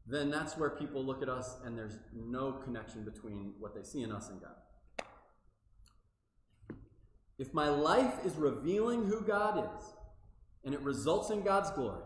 then 0.07 0.31
that's 0.31 0.57
where 0.57 0.71
people 0.71 1.05
look 1.05 1.21
at 1.21 1.29
us 1.29 1.57
and 1.67 1.77
there's 1.77 1.99
no 2.15 2.53
connection 2.53 3.05
between 3.05 3.53
what 3.61 3.75
they 3.75 3.83
see 3.83 4.01
in 4.01 4.11
us 4.11 4.31
and 4.31 4.41
God. 4.41 5.07
If 7.39 7.53
my 7.53 7.69
life 7.69 8.25
is 8.25 8.37
revealing 8.37 9.05
who 9.05 9.21
God 9.21 9.69
is, 9.77 9.85
and 10.65 10.73
it 10.73 10.81
results 10.81 11.29
in 11.29 11.43
God's 11.43 11.71
glory, 11.73 12.05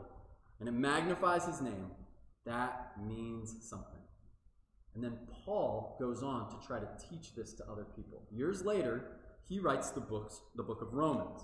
and 0.58 0.68
it 0.68 0.72
magnifies 0.72 1.44
his 1.46 1.60
name, 1.60 1.92
that 2.46 2.92
means 3.06 3.56
something. 3.60 4.00
And 4.94 5.04
then 5.04 5.18
Paul 5.44 5.96
goes 6.00 6.22
on 6.22 6.48
to 6.48 6.66
try 6.66 6.78
to 6.78 6.88
teach 7.10 7.34
this 7.34 7.52
to 7.54 7.70
other 7.70 7.84
people. 7.84 8.26
Years 8.32 8.64
later, 8.64 9.18
he 9.46 9.60
writes 9.60 9.90
the 9.90 10.00
books, 10.00 10.40
the 10.54 10.62
book 10.62 10.80
of 10.80 10.94
Romans. 10.94 11.42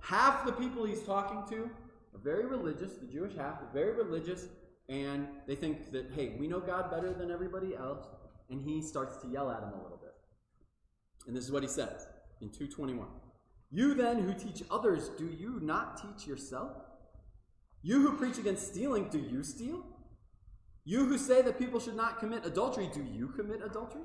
Half 0.00 0.46
the 0.46 0.52
people 0.52 0.84
he's 0.84 1.02
talking 1.02 1.44
to 1.50 1.70
are 2.14 2.20
very 2.22 2.46
religious, 2.46 2.92
the 2.94 3.06
Jewish 3.06 3.36
half 3.36 3.60
are 3.60 3.70
very 3.72 3.92
religious, 3.92 4.46
and 4.88 5.28
they 5.46 5.54
think 5.54 5.92
that, 5.92 6.10
hey, 6.14 6.36
we 6.38 6.46
know 6.46 6.60
God 6.60 6.90
better 6.90 7.12
than 7.12 7.30
everybody 7.30 7.76
else, 7.76 8.06
and 8.50 8.60
he 8.60 8.82
starts 8.82 9.16
to 9.18 9.28
yell 9.28 9.50
at 9.50 9.60
them 9.60 9.72
a 9.72 9.82
little 9.82 9.98
bit. 9.98 10.14
And 11.26 11.36
this 11.36 11.44
is 11.44 11.52
what 11.52 11.62
he 11.62 11.68
says 11.68 12.06
in 12.40 12.48
221. 12.48 13.06
You 13.70 13.94
then 13.94 14.18
who 14.18 14.34
teach 14.34 14.62
others, 14.70 15.10
do 15.18 15.26
you 15.26 15.60
not 15.62 16.02
teach 16.02 16.26
yourself? 16.26 16.72
You 17.82 18.00
who 18.00 18.16
preach 18.16 18.38
against 18.38 18.68
stealing, 18.68 19.08
do 19.08 19.18
you 19.18 19.42
steal? 19.42 19.84
You 20.84 21.04
who 21.06 21.18
say 21.18 21.42
that 21.42 21.58
people 21.58 21.80
should 21.80 21.96
not 21.96 22.20
commit 22.20 22.46
adultery, 22.46 22.88
do 22.92 23.02
you 23.02 23.28
commit 23.28 23.60
adultery? 23.64 24.02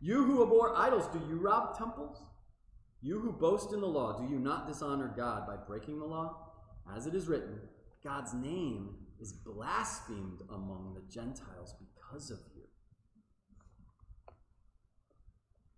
You 0.00 0.24
who 0.24 0.42
abhor 0.42 0.76
idols, 0.76 1.06
do 1.12 1.20
you 1.28 1.36
rob 1.36 1.76
temples? 1.78 2.22
You 3.00 3.20
who 3.20 3.32
boast 3.32 3.72
in 3.72 3.80
the 3.80 3.86
law, 3.86 4.18
do 4.18 4.24
you 4.30 4.38
not 4.38 4.66
dishonor 4.66 5.12
God 5.14 5.46
by 5.46 5.56
breaking 5.56 5.98
the 5.98 6.06
law? 6.06 6.52
As 6.94 7.06
it 7.06 7.14
is 7.14 7.26
written, 7.26 7.58
God's 8.02 8.34
name 8.34 8.90
is 9.20 9.32
blasphemed 9.32 10.40
among 10.50 10.94
the 10.94 11.12
Gentiles 11.12 11.74
because 11.78 12.30
of 12.30 12.38
you. 12.54 12.62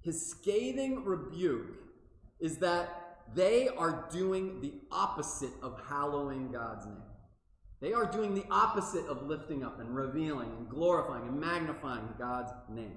His 0.01 0.31
scathing 0.31 1.05
rebuke 1.05 1.77
is 2.41 2.59
that 2.59 3.06
they 3.35 3.69
are 3.69 4.09
doing 4.11 4.61
the 4.61 4.75
opposite 4.91 5.53
of 5.63 5.81
hallowing 5.89 6.53
God's 6.53 6.87
name. 6.87 7.03
They 7.81 7.93
are 7.93 8.07
doing 8.07 8.35
the 8.35 8.45
opposite 8.51 9.07
of 9.07 9.27
lifting 9.27 9.63
up 9.63 9.81
and 9.81 9.95
revealing 9.95 10.51
and 10.57 10.69
glorifying 10.69 11.29
and 11.29 11.39
magnifying 11.39 12.09
God's 12.19 12.53
name. 12.71 12.97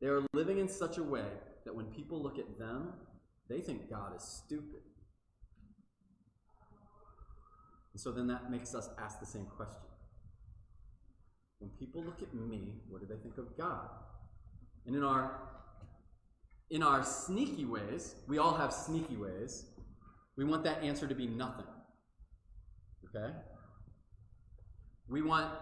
They 0.00 0.08
are 0.08 0.22
living 0.32 0.58
in 0.58 0.68
such 0.68 0.98
a 0.98 1.02
way 1.02 1.26
that 1.64 1.74
when 1.74 1.86
people 1.86 2.22
look 2.22 2.38
at 2.38 2.58
them, 2.58 2.94
they 3.48 3.60
think 3.60 3.88
God 3.90 4.16
is 4.16 4.22
stupid. 4.22 4.80
And 7.92 8.00
so 8.00 8.12
then 8.12 8.26
that 8.28 8.50
makes 8.50 8.74
us 8.74 8.88
ask 8.98 9.20
the 9.20 9.26
same 9.26 9.46
question. 9.46 9.82
When 11.58 11.70
people 11.78 12.02
look 12.02 12.22
at 12.22 12.32
me, 12.32 12.80
what 12.88 13.00
do 13.00 13.06
they 13.06 13.20
think 13.20 13.36
of 13.38 13.56
God? 13.56 13.88
And 14.86 14.96
in 14.96 15.04
our 15.04 15.38
in 16.70 16.82
our 16.82 17.04
sneaky 17.04 17.64
ways, 17.64 18.14
we 18.28 18.38
all 18.38 18.54
have 18.54 18.72
sneaky 18.72 19.16
ways, 19.16 19.66
we 20.36 20.44
want 20.44 20.64
that 20.64 20.82
answer 20.82 21.06
to 21.06 21.14
be 21.14 21.26
nothing. 21.26 21.66
Okay? 23.08 23.32
We 25.08 25.22
want 25.22 25.52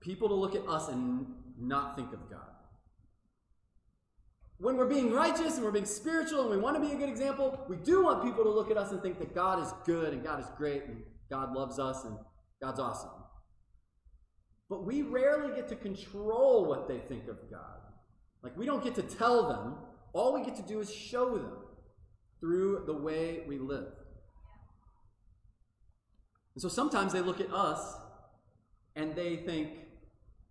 people 0.00 0.28
to 0.28 0.34
look 0.34 0.54
at 0.54 0.66
us 0.68 0.88
and 0.88 1.26
not 1.58 1.96
think 1.96 2.12
of 2.12 2.30
God. 2.30 2.40
When 4.58 4.76
we're 4.76 4.86
being 4.86 5.10
righteous 5.10 5.56
and 5.56 5.64
we're 5.64 5.70
being 5.70 5.86
spiritual 5.86 6.42
and 6.42 6.50
we 6.50 6.58
want 6.58 6.76
to 6.76 6.86
be 6.86 6.94
a 6.94 6.96
good 6.96 7.08
example, 7.08 7.64
we 7.66 7.76
do 7.76 8.04
want 8.04 8.22
people 8.22 8.44
to 8.44 8.50
look 8.50 8.70
at 8.70 8.76
us 8.76 8.92
and 8.92 9.00
think 9.00 9.18
that 9.18 9.34
God 9.34 9.62
is 9.62 9.72
good 9.86 10.12
and 10.12 10.22
God 10.22 10.38
is 10.38 10.46
great 10.58 10.84
and 10.84 11.02
God 11.30 11.54
loves 11.54 11.78
us 11.78 12.04
and 12.04 12.14
God's 12.62 12.78
awesome. 12.78 13.10
But 14.68 14.84
we 14.84 15.00
rarely 15.00 15.54
get 15.54 15.68
to 15.68 15.76
control 15.76 16.66
what 16.66 16.86
they 16.86 16.98
think 16.98 17.26
of 17.28 17.38
God. 17.50 17.80
Like, 18.42 18.56
we 18.56 18.66
don't 18.66 18.84
get 18.84 18.94
to 18.96 19.02
tell 19.02 19.48
them 19.48 19.74
all 20.12 20.34
we 20.34 20.44
get 20.44 20.56
to 20.56 20.62
do 20.62 20.80
is 20.80 20.92
show 20.92 21.36
them 21.36 21.52
through 22.40 22.84
the 22.86 22.94
way 22.94 23.42
we 23.46 23.58
live. 23.58 23.92
And 26.54 26.62
so 26.62 26.68
sometimes 26.68 27.12
they 27.12 27.20
look 27.20 27.40
at 27.40 27.52
us 27.52 27.96
and 28.96 29.14
they 29.14 29.36
think, 29.36 29.70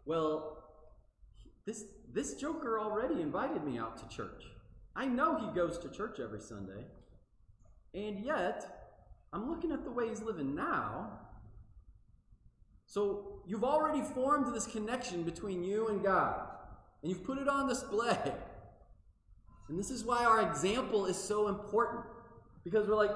well, 0.05 0.63
this, 1.65 1.83
this 2.13 2.35
joker 2.35 2.79
already 2.79 3.21
invited 3.21 3.63
me 3.63 3.77
out 3.77 3.97
to 3.97 4.15
church. 4.15 4.43
I 4.95 5.05
know 5.05 5.37
he 5.37 5.47
goes 5.53 5.77
to 5.79 5.89
church 5.89 6.19
every 6.19 6.39
Sunday. 6.39 6.85
And 7.93 8.19
yet, 8.19 8.79
I'm 9.33 9.49
looking 9.49 9.71
at 9.71 9.83
the 9.83 9.91
way 9.91 10.09
he's 10.09 10.21
living 10.21 10.55
now. 10.55 11.19
So 12.85 13.41
you've 13.45 13.63
already 13.63 14.01
formed 14.01 14.53
this 14.53 14.65
connection 14.65 15.23
between 15.23 15.63
you 15.63 15.87
and 15.89 16.03
God, 16.03 16.39
and 17.01 17.11
you've 17.11 17.23
put 17.23 17.37
it 17.37 17.47
on 17.47 17.67
display. 17.67 18.17
And 19.69 19.79
this 19.79 19.91
is 19.91 20.03
why 20.03 20.25
our 20.25 20.41
example 20.41 21.05
is 21.05 21.15
so 21.15 21.47
important. 21.47 22.01
Because 22.63 22.87
we're 22.87 22.95
like, 22.95 23.11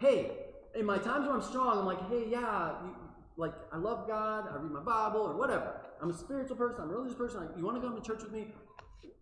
hey, 0.00 0.32
in 0.74 0.86
my 0.86 0.96
times 0.98 1.26
where 1.26 1.36
I'm 1.36 1.42
strong, 1.42 1.78
I'm 1.78 1.86
like, 1.86 2.08
hey, 2.08 2.26
yeah, 2.30 2.72
you, 2.82 2.94
like, 3.36 3.52
I 3.72 3.76
love 3.76 4.08
God, 4.08 4.46
I 4.50 4.56
read 4.56 4.72
my 4.72 4.80
Bible, 4.80 5.20
or 5.20 5.36
whatever. 5.36 5.80
I'm 6.02 6.10
a 6.10 6.14
spiritual 6.14 6.56
person, 6.56 6.82
I'm 6.82 6.90
a 6.90 6.94
religious 6.94 7.16
person. 7.16 7.40
Like, 7.40 7.50
you 7.56 7.64
want 7.64 7.80
to 7.80 7.86
come 7.86 7.94
to 7.94 8.02
church 8.02 8.22
with 8.22 8.32
me? 8.32 8.48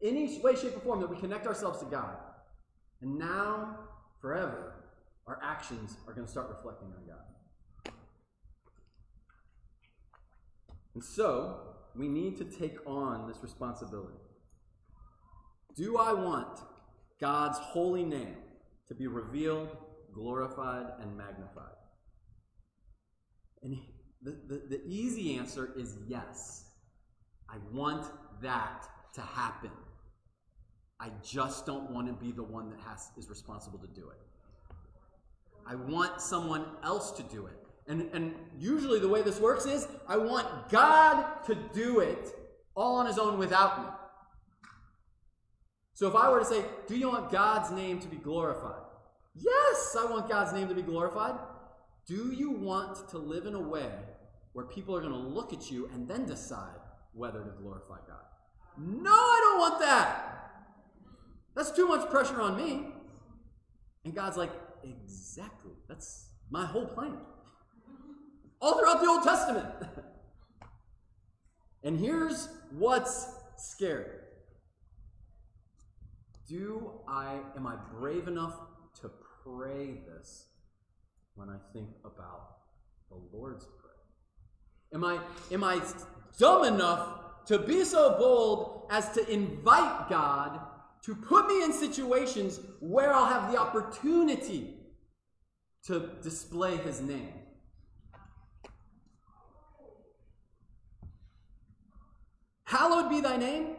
Any 0.03 0.41
way, 0.41 0.55
shape, 0.55 0.77
or 0.77 0.81
form 0.81 1.01
that 1.01 1.11
we 1.11 1.17
connect 1.17 1.47
ourselves 1.47 1.81
to 1.81 1.87
God. 1.87 2.17
And 3.03 3.19
now, 3.19 3.79
forever, 4.21 4.85
our 5.27 5.41
actions 5.43 5.97
are 6.07 6.15
going 6.15 6.27
to 6.27 6.31
start 6.31 6.49
reflecting 6.49 6.89
on 6.89 7.07
God. 7.07 7.93
And 10.95 11.05
so, 11.05 11.59
we 11.95 12.09
need 12.09 12.37
to 12.39 12.45
take 12.45 12.79
on 12.87 13.27
this 13.27 13.39
responsibility. 13.43 14.19
Do 15.77 15.99
I 15.99 16.13
want 16.13 16.61
God's 17.21 17.59
holy 17.59 18.05
name 18.05 18.37
to 18.89 18.95
be 18.95 19.07
revealed, 19.07 19.77
glorified, 20.13 20.87
and 21.01 21.17
magnified? 21.17 21.65
And 23.63 23.79
the, 24.23 24.37
the, 24.47 24.63
the 24.69 24.81
easy 24.87 25.37
answer 25.37 25.73
is 25.77 25.97
yes. 26.07 26.65
I 27.49 27.57
want 27.73 28.07
that 28.43 28.87
to 29.15 29.21
happen. 29.21 29.71
I 31.01 31.11
just 31.23 31.67
don't 31.67 31.91
want 31.91 32.07
to 32.07 32.13
be 32.13 32.33
the 32.33 32.43
one 32.43 32.71
that 32.71 32.81
has 32.81 33.11
is 33.17 33.29
responsible 33.29 33.79
to 33.79 33.87
do 33.89 34.09
it. 34.09 34.19
I 35.67 35.75
want 35.75 36.21
someone 36.21 36.65
else 36.83 37.11
to 37.13 37.23
do 37.25 37.47
it. 37.47 37.55
And, 37.89 38.11
and 38.13 38.35
usually 38.59 38.99
the 38.99 39.09
way 39.09 39.23
this 39.23 39.41
works 39.41 39.67
is 39.67 39.87
I 40.09 40.17
want 40.17 40.47
God 40.71 41.45
to 41.47 41.55
do 41.73 42.01
it 42.01 42.35
all 42.75 42.97
on 42.97 43.07
his 43.07 43.19
own 43.19 43.39
without 43.39 43.79
me. 43.83 43.89
So 45.97 46.07
if 46.07 46.15
I 46.15 46.29
were 46.29 46.41
to 46.41 46.45
say, 46.45 46.63
Do 46.87 46.95
you 46.95 47.09
want 47.09 47.33
God's 47.33 47.71
name 47.71 48.01
to 48.01 48.07
be 48.07 48.19
glorified? 48.19 48.83
Yes, 49.35 49.97
I 49.99 50.05
want 50.05 50.29
God's 50.29 50.53
name 50.53 50.69
to 50.69 50.75
be 50.75 50.83
glorified. 50.83 51.37
Do 52.07 52.33
you 52.33 52.51
want 52.51 53.09
to 53.09 53.19
live 53.19 53.47
in 53.47 53.55
a 53.55 53.61
way 53.61 53.91
where 54.53 54.67
people 54.67 54.95
are 54.95 55.01
going 55.01 55.15
to 55.15 55.19
look 55.19 55.55
at 55.55 55.71
you 55.71 55.89
and 55.95 56.07
then 56.07 56.27
decide 56.27 56.77
whether 57.15 57.43
to 57.43 57.51
glorify 57.63 57.97
God? 58.07 58.27
No, 58.77 59.11
I 59.11 59.41
don't 59.43 59.59
want 59.59 59.81
that. 59.81 60.51
That's 61.55 61.71
too 61.71 61.89
much 61.89 62.11
pressure 62.11 62.43
on 62.43 62.59
me. 62.59 62.89
And 64.05 64.15
God's 64.15 64.37
like, 64.37 64.53
Exactly. 64.85 65.73
That's 65.89 66.27
my 66.51 66.67
whole 66.67 66.87
plan. 66.87 67.17
All 68.61 68.79
throughout 68.79 69.01
the 69.01 69.09
Old 69.09 69.23
Testament. 69.23 69.67
and 71.83 71.99
here's 71.99 72.51
what's 72.71 73.31
scary. 73.57 74.26
Do 76.49 76.93
I 77.09 77.39
am 77.57 77.67
I 77.67 77.77
brave 77.99 78.29
enough 78.29 78.55
to 79.01 79.11
pray 79.43 80.01
this 80.07 80.47
when 81.35 81.49
I 81.49 81.57
think 81.73 81.89
about 82.05 82.59
the 83.09 83.17
Lord's 83.33 83.65
Prayer? 83.65 83.95
Am 84.95 85.05
I 85.05 85.21
am 85.53 85.65
I 85.65 85.81
dumb 86.39 86.65
enough 86.65 87.45
to 87.47 87.59
be 87.59 87.85
so 87.85 88.17
bold 88.19 88.87
as 88.91 89.11
to 89.13 89.29
invite 89.31 90.09
God 90.09 90.61
to 91.03 91.15
put 91.15 91.47
me 91.47 91.63
in 91.63 91.73
situations 91.73 92.61
where 92.81 93.13
I'll 93.13 93.27
have 93.27 93.53
the 93.53 93.59
opportunity 93.59 94.75
to 95.85 96.11
display 96.23 96.77
his 96.79 97.01
name. 97.01 97.33
Hallowed 102.65 103.09
be 103.09 103.21
thy 103.21 103.37
name 103.37 103.77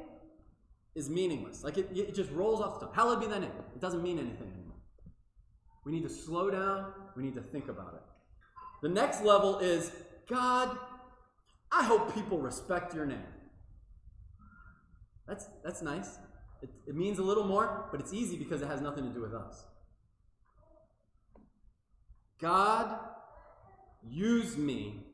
is 0.97 1.09
meaningless. 1.09 1.63
Like 1.63 1.77
it, 1.77 1.89
it 1.93 2.15
just 2.15 2.31
rolls 2.31 2.59
off 2.59 2.79
the 2.79 2.87
tongue. 2.87 2.95
Hallowed 2.95 3.19
be 3.19 3.27
thy 3.27 3.37
name. 3.37 3.51
It 3.75 3.79
doesn't 3.79 4.01
mean 4.01 4.17
anything 4.17 4.51
anymore. 4.51 4.77
We 5.85 5.91
need 5.91 6.03
to 6.03 6.09
slow 6.09 6.49
down. 6.49 6.91
We 7.15 7.23
need 7.23 7.35
to 7.35 7.41
think 7.41 7.69
about 7.69 7.93
it. 7.93 8.01
The 8.81 8.89
next 8.89 9.23
level 9.23 9.59
is 9.59 9.91
God, 10.27 10.75
I 11.71 11.83
hope 11.83 12.13
people 12.15 12.39
respect 12.39 12.95
your 12.95 13.05
name. 13.05 13.23
That's, 15.27 15.45
that's 15.63 15.81
nice. 15.83 16.17
It, 16.63 16.69
it 16.87 16.95
means 16.95 17.19
a 17.19 17.23
little 17.23 17.45
more, 17.45 17.87
but 17.91 18.01
it's 18.01 18.13
easy 18.13 18.35
because 18.35 18.61
it 18.63 18.67
has 18.67 18.81
nothing 18.81 19.03
to 19.03 19.11
do 19.11 19.21
with 19.21 19.33
us. 19.33 19.65
God, 22.39 22.99
use 24.09 24.57
me 24.57 25.05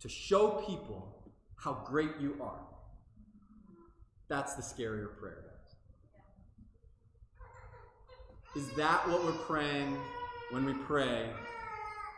to 0.00 0.08
show 0.08 0.62
people 0.66 1.32
how 1.56 1.84
great 1.84 2.12
you 2.20 2.36
are. 2.40 2.60
That's 4.28 4.54
the 4.54 4.62
scarier 4.62 5.16
prayer, 5.18 5.44
guys. 5.44 5.76
Is 8.56 8.68
that 8.76 9.08
what 9.08 9.22
we're 9.24 9.32
praying 9.32 9.96
when 10.50 10.64
we 10.64 10.72
pray, 10.72 11.28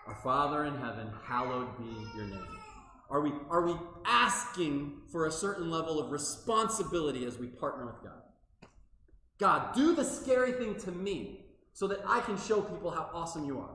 Our 0.07 0.14
Father 0.23 0.64
in 0.64 0.77
heaven, 0.77 1.11
hallowed 1.27 1.77
be 1.77 2.07
your 2.16 2.27
name? 2.27 2.47
Are 3.11 3.21
we, 3.21 3.33
are 3.51 3.62
we 3.62 3.75
asking 4.05 5.01
for 5.11 5.27
a 5.27 5.31
certain 5.31 5.71
level 5.71 5.99
of 5.99 6.12
responsibility 6.12 7.25
as 7.25 7.38
we 7.38 7.47
partner 7.49 7.87
with 7.87 8.03
God? 8.03 8.23
God, 9.38 9.75
do 9.75 9.94
the 9.94 10.05
scary 10.05 10.53
thing 10.53 10.75
to 10.81 10.92
me 10.92 11.47
so 11.73 11.87
that 11.87 12.01
I 12.07 12.21
can 12.21 12.37
show 12.38 12.61
people 12.61 12.90
how 12.90 13.09
awesome 13.12 13.44
you 13.44 13.59
are. 13.59 13.75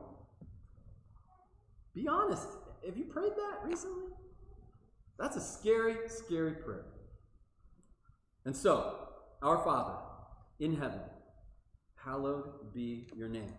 Be 1.94 2.06
honest. 2.08 2.46
Have 2.84 2.96
you 2.96 3.04
prayed 3.04 3.32
that 3.32 3.64
recently? 3.64 4.12
That's 5.18 5.36
a 5.36 5.40
scary, 5.40 5.96
scary 6.08 6.52
prayer. 6.52 6.84
And 8.44 8.54
so, 8.56 8.96
our 9.42 9.58
Father 9.64 9.94
in 10.60 10.76
heaven, 10.76 11.00
hallowed 11.96 12.72
be 12.72 13.08
your 13.16 13.28
name. 13.28 13.52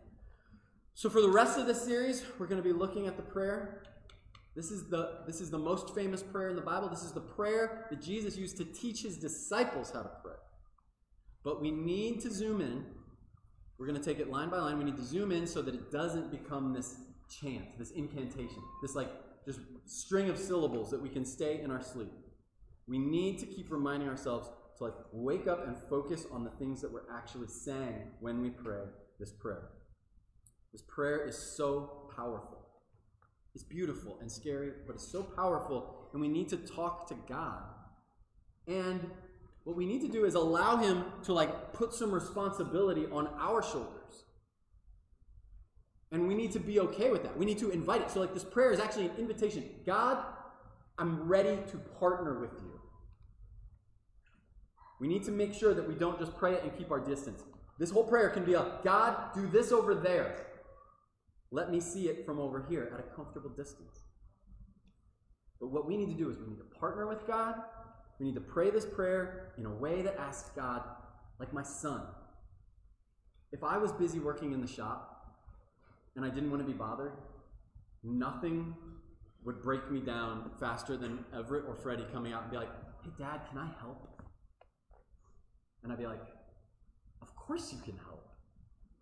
So 0.94 1.10
for 1.10 1.22
the 1.22 1.30
rest 1.30 1.58
of 1.60 1.68
the 1.68 1.76
series, 1.76 2.24
we're 2.40 2.48
going 2.48 2.62
to 2.62 2.68
be 2.68 2.74
looking 2.74 3.08
at 3.08 3.18
the 3.18 3.24
prayer. 3.24 3.84
This 4.56 4.72
is 4.72 4.88
the 4.88 5.20
this 5.28 5.42
is 5.42 5.50
the 5.50 5.58
most 5.58 5.94
famous 5.94 6.24
prayer 6.24 6.50
in 6.50 6.56
the 6.56 6.62
Bible. 6.62 6.88
This 6.88 7.04
is 7.04 7.12
the 7.12 7.20
prayer 7.20 7.88
that 7.90 8.02
Jesus 8.02 8.38
used 8.38 8.56
to 8.58 8.66
teach 8.66 9.02
his 9.02 9.18
disciples 9.18 9.92
how 9.92 10.04
to 10.04 10.12
pray. 10.24 10.36
But 11.44 11.62
we 11.62 11.72
need 11.72 12.22
to 12.22 12.32
zoom 12.32 12.62
in. 12.62 12.86
We're 13.78 13.88
going 13.88 14.00
to 14.00 14.06
take 14.06 14.20
it 14.20 14.32
line 14.32 14.50
by 14.50 14.60
line. 14.60 14.78
We 14.78 14.86
need 14.86 14.96
to 14.96 15.04
zoom 15.04 15.34
in 15.34 15.46
so 15.46 15.62
that 15.64 15.76
it 15.76 15.92
doesn't 15.92 16.32
become 16.32 16.74
this 16.74 16.96
chant, 17.30 17.78
this 17.78 17.92
incantation, 17.92 18.64
this 18.82 18.96
like 18.96 19.12
just 19.46 19.60
string 19.86 20.30
of 20.30 20.38
syllables 20.38 20.90
that 20.92 21.02
we 21.02 21.10
can 21.10 21.26
stay 21.26 21.60
in 21.62 21.72
our 21.72 21.82
sleep. 21.82 22.14
We 22.88 22.98
need 22.98 23.40
to 23.40 23.46
keep 23.46 23.70
reminding 23.70 24.08
ourselves 24.08 24.50
to 24.78 24.84
like 24.84 24.94
wake 25.12 25.48
up 25.48 25.68
and 25.68 25.78
focus 25.90 26.26
on 26.32 26.44
the 26.44 26.50
things 26.52 26.82
that 26.82 26.92
we're 26.92 27.10
actually 27.14 27.48
saying 27.48 28.12
when 28.20 28.42
we 28.42 28.50
pray 28.50 28.84
this 29.20 29.32
prayer. 29.32 29.70
This 30.72 30.82
prayer 30.82 31.26
is 31.26 31.38
so 31.38 32.10
powerful. 32.16 32.66
It's 33.54 33.64
beautiful 33.64 34.18
and 34.20 34.30
scary, 34.30 34.72
but 34.86 34.96
it's 34.96 35.10
so 35.10 35.24
powerful, 35.24 36.10
and 36.12 36.22
we 36.22 36.28
need 36.28 36.50
to 36.50 36.58
talk 36.58 37.08
to 37.08 37.16
God. 37.28 37.64
And 38.68 39.10
what 39.64 39.78
we 39.78 39.86
need 39.86 40.02
to 40.02 40.10
do 40.10 40.26
is 40.26 40.36
allow 40.36 40.78
him 40.78 41.06
to 41.24 41.34
like 41.34 41.74
put 41.74 41.94
some 41.94 42.12
responsibility 42.12 43.06
on 43.12 43.28
our 43.40 43.64
shoulders. 43.64 44.26
And 46.12 46.28
we 46.28 46.36
need 46.36 46.52
to 46.52 46.60
be 46.60 46.80
okay 46.80 47.12
with 47.12 47.24
that. 47.24 47.38
We 47.38 47.46
need 47.46 47.58
to 47.60 47.72
invite 47.72 48.02
it. 48.02 48.12
So, 48.12 48.20
like, 48.20 48.34
this 48.34 48.44
prayer 48.44 48.72
is 48.72 48.80
actually 48.80 49.08
an 49.08 49.16
invitation 49.18 49.64
God, 49.86 50.24
I'm 50.98 51.28
ready 51.28 51.58
to 51.72 51.78
partner 52.00 52.40
with 52.40 52.52
you. 52.64 52.75
We 55.00 55.08
need 55.08 55.24
to 55.26 55.32
make 55.32 55.54
sure 55.54 55.74
that 55.74 55.88
we 55.88 55.96
don't 55.96 56.20
just 56.20 56.38
pray 56.38 56.54
it 56.54 56.64
and 56.64 56.76
keep 56.78 56.92
our 56.92 57.00
distance. 57.00 57.44
This 57.78 57.92
whole 57.92 58.06
prayer 58.06 58.30
can 58.30 58.46
be 58.46 58.54
a 58.54 58.80
God, 58.84 59.34
do 59.34 59.48
this 59.48 59.72
over 59.72 59.94
there. 59.94 60.48
Let 61.52 61.72
me 61.72 61.80
see 61.80 62.08
it 62.08 62.26
from 62.26 62.40
over 62.40 62.66
here 62.70 62.92
at 62.94 63.00
a 63.00 63.16
comfortable 63.16 63.50
distance. 63.50 64.00
But 65.60 65.68
what 65.68 65.86
we 65.86 65.98
need 65.98 66.10
to 66.10 66.18
do 66.18 66.30
is 66.30 66.38
we 66.38 66.48
need 66.48 66.58
to 66.58 66.80
partner 66.80 67.08
with 67.08 67.28
God 67.28 67.56
we 68.20 68.26
need 68.26 68.36
to 68.36 68.42
pray 68.42 68.70
this 68.70 68.86
prayer 68.86 69.54
in 69.58 69.66
a 69.66 69.74
way 69.74 70.02
that 70.02 70.18
asks 70.18 70.50
God, 70.56 70.82
like 71.40 71.52
my 71.54 71.64
son. 71.64 72.02
If 73.52 73.64
I 73.64 73.78
was 73.78 73.92
busy 73.92 74.20
working 74.20 74.54
in 74.54 74.62
the 74.62 74.68
shop 74.68 75.36
and 76.16 76.24
I 76.24 76.30
didn't 76.30 76.50
want 76.50 76.66
to 76.66 76.68
be 76.68 76.78
bothered, 76.78 77.14
nothing 78.04 78.76
would 79.44 79.62
break 79.62 79.92
me 79.92 80.00
down 80.00 80.52
faster 80.60 80.98
than 80.98 81.26
Everett 81.36 81.66
or 81.68 81.76
Freddie 81.76 82.06
coming 82.12 82.34
out 82.34 82.44
and 82.44 82.52
be 82.52 82.58
like, 82.58 82.72
hey, 83.04 83.12
Dad, 83.20 83.42
can 83.50 83.60
I 83.60 83.70
help? 83.80 84.15
And 85.86 85.94
I'd 85.94 86.00
be 86.00 86.08
like, 86.08 86.26
of 87.22 87.36
course 87.36 87.72
you 87.72 87.78
can 87.86 87.96
help. 87.98 88.28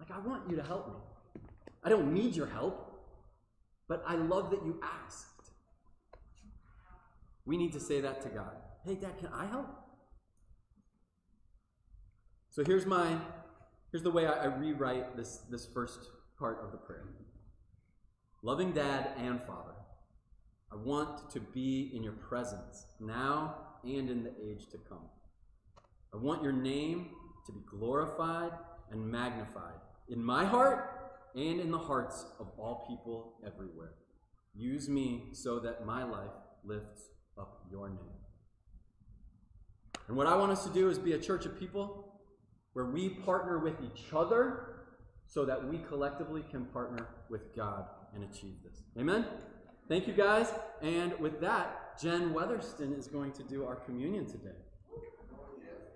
Like, 0.02 0.12
I 0.12 0.20
want 0.20 0.50
you 0.50 0.58
to 0.58 0.64
help 0.64 0.90
me. 0.90 1.42
I 1.82 1.88
don't 1.88 2.14
need 2.14 2.36
your 2.36 2.48
help, 2.48 3.08
but 3.88 4.04
I 4.06 4.16
love 4.16 4.52
that 4.52 4.66
you 4.66 4.82
asked. 4.84 5.52
We 7.46 7.56
need 7.56 7.72
to 7.72 7.80
say 7.80 8.02
that 8.02 8.22
to 8.24 8.30
God. 8.30 8.52
Hey, 8.86 8.96
Dad, 8.96 9.18
can 9.18 9.30
I 9.34 9.46
help? 9.46 9.70
So 12.50 12.66
here's 12.66 12.86
my 12.86 13.18
here's 13.92 14.04
the 14.04 14.12
way 14.12 14.28
I, 14.28 14.44
I 14.44 14.46
rewrite 14.46 15.16
this 15.16 15.38
this 15.50 15.66
first 15.66 16.00
part 16.38 16.60
of 16.66 16.72
the 16.72 16.78
prayer. 16.78 17.06
Loving 18.42 18.74
Dad 18.74 19.12
and 19.18 19.42
Father, 19.44 19.76
I 20.70 20.76
want 20.76 21.32
to 21.32 21.40
be 21.40 21.92
in 21.96 22.04
your 22.04 22.14
presence 22.14 22.88
now 23.00 23.56
and 23.86 24.10
in 24.10 24.24
the 24.24 24.34
age 24.42 24.68
to 24.72 24.78
come. 24.78 25.10
I 26.14 26.18
want 26.18 26.44
your 26.44 26.52
name 26.52 27.10
to 27.46 27.52
be 27.52 27.62
glorified 27.70 28.52
and 28.92 29.06
magnified 29.06 29.74
in 30.10 30.24
my 30.24 30.46
heart 30.46 31.12
and 31.36 31.60
in 31.60 31.72
the 31.72 31.78
hearts 31.78 32.26
of 32.40 32.48
all 32.58 32.86
people 32.88 33.40
everywhere. 33.46 33.94
Use 34.56 34.88
me 34.88 35.30
so 35.32 35.60
that 35.60 35.86
my 35.86 36.04
life 36.04 36.30
lifts 36.64 37.10
up 37.38 37.66
your 37.72 37.90
name. 37.90 37.98
And 40.08 40.16
what 40.16 40.28
I 40.28 40.36
want 40.36 40.52
us 40.52 40.64
to 40.66 40.70
do 40.70 40.90
is 40.90 41.00
be 41.00 41.14
a 41.14 41.20
church 41.20 41.46
of 41.46 41.58
people 41.60 42.22
where 42.74 42.86
we 42.86 43.10
partner 43.10 43.60
with 43.60 43.76
each 43.82 44.14
other 44.14 44.86
so 45.28 45.46
that 45.46 45.68
we 45.68 45.80
collectively 45.80 46.44
can 46.52 46.66
partner 46.66 47.08
with 47.30 47.56
God 47.56 47.86
and 48.14 48.24
achieve 48.24 48.56
this. 48.64 48.84
Amen? 49.00 49.26
Thank 49.88 50.08
you 50.08 50.14
guys. 50.14 50.48
And 50.82 51.18
with 51.20 51.42
that, 51.42 52.00
Jen 52.00 52.34
Weatherston 52.34 52.98
is 52.98 53.08
going 53.08 53.32
to 53.34 53.44
do 53.44 53.66
our 53.66 53.76
communion 53.76 54.28
today. 54.28 54.58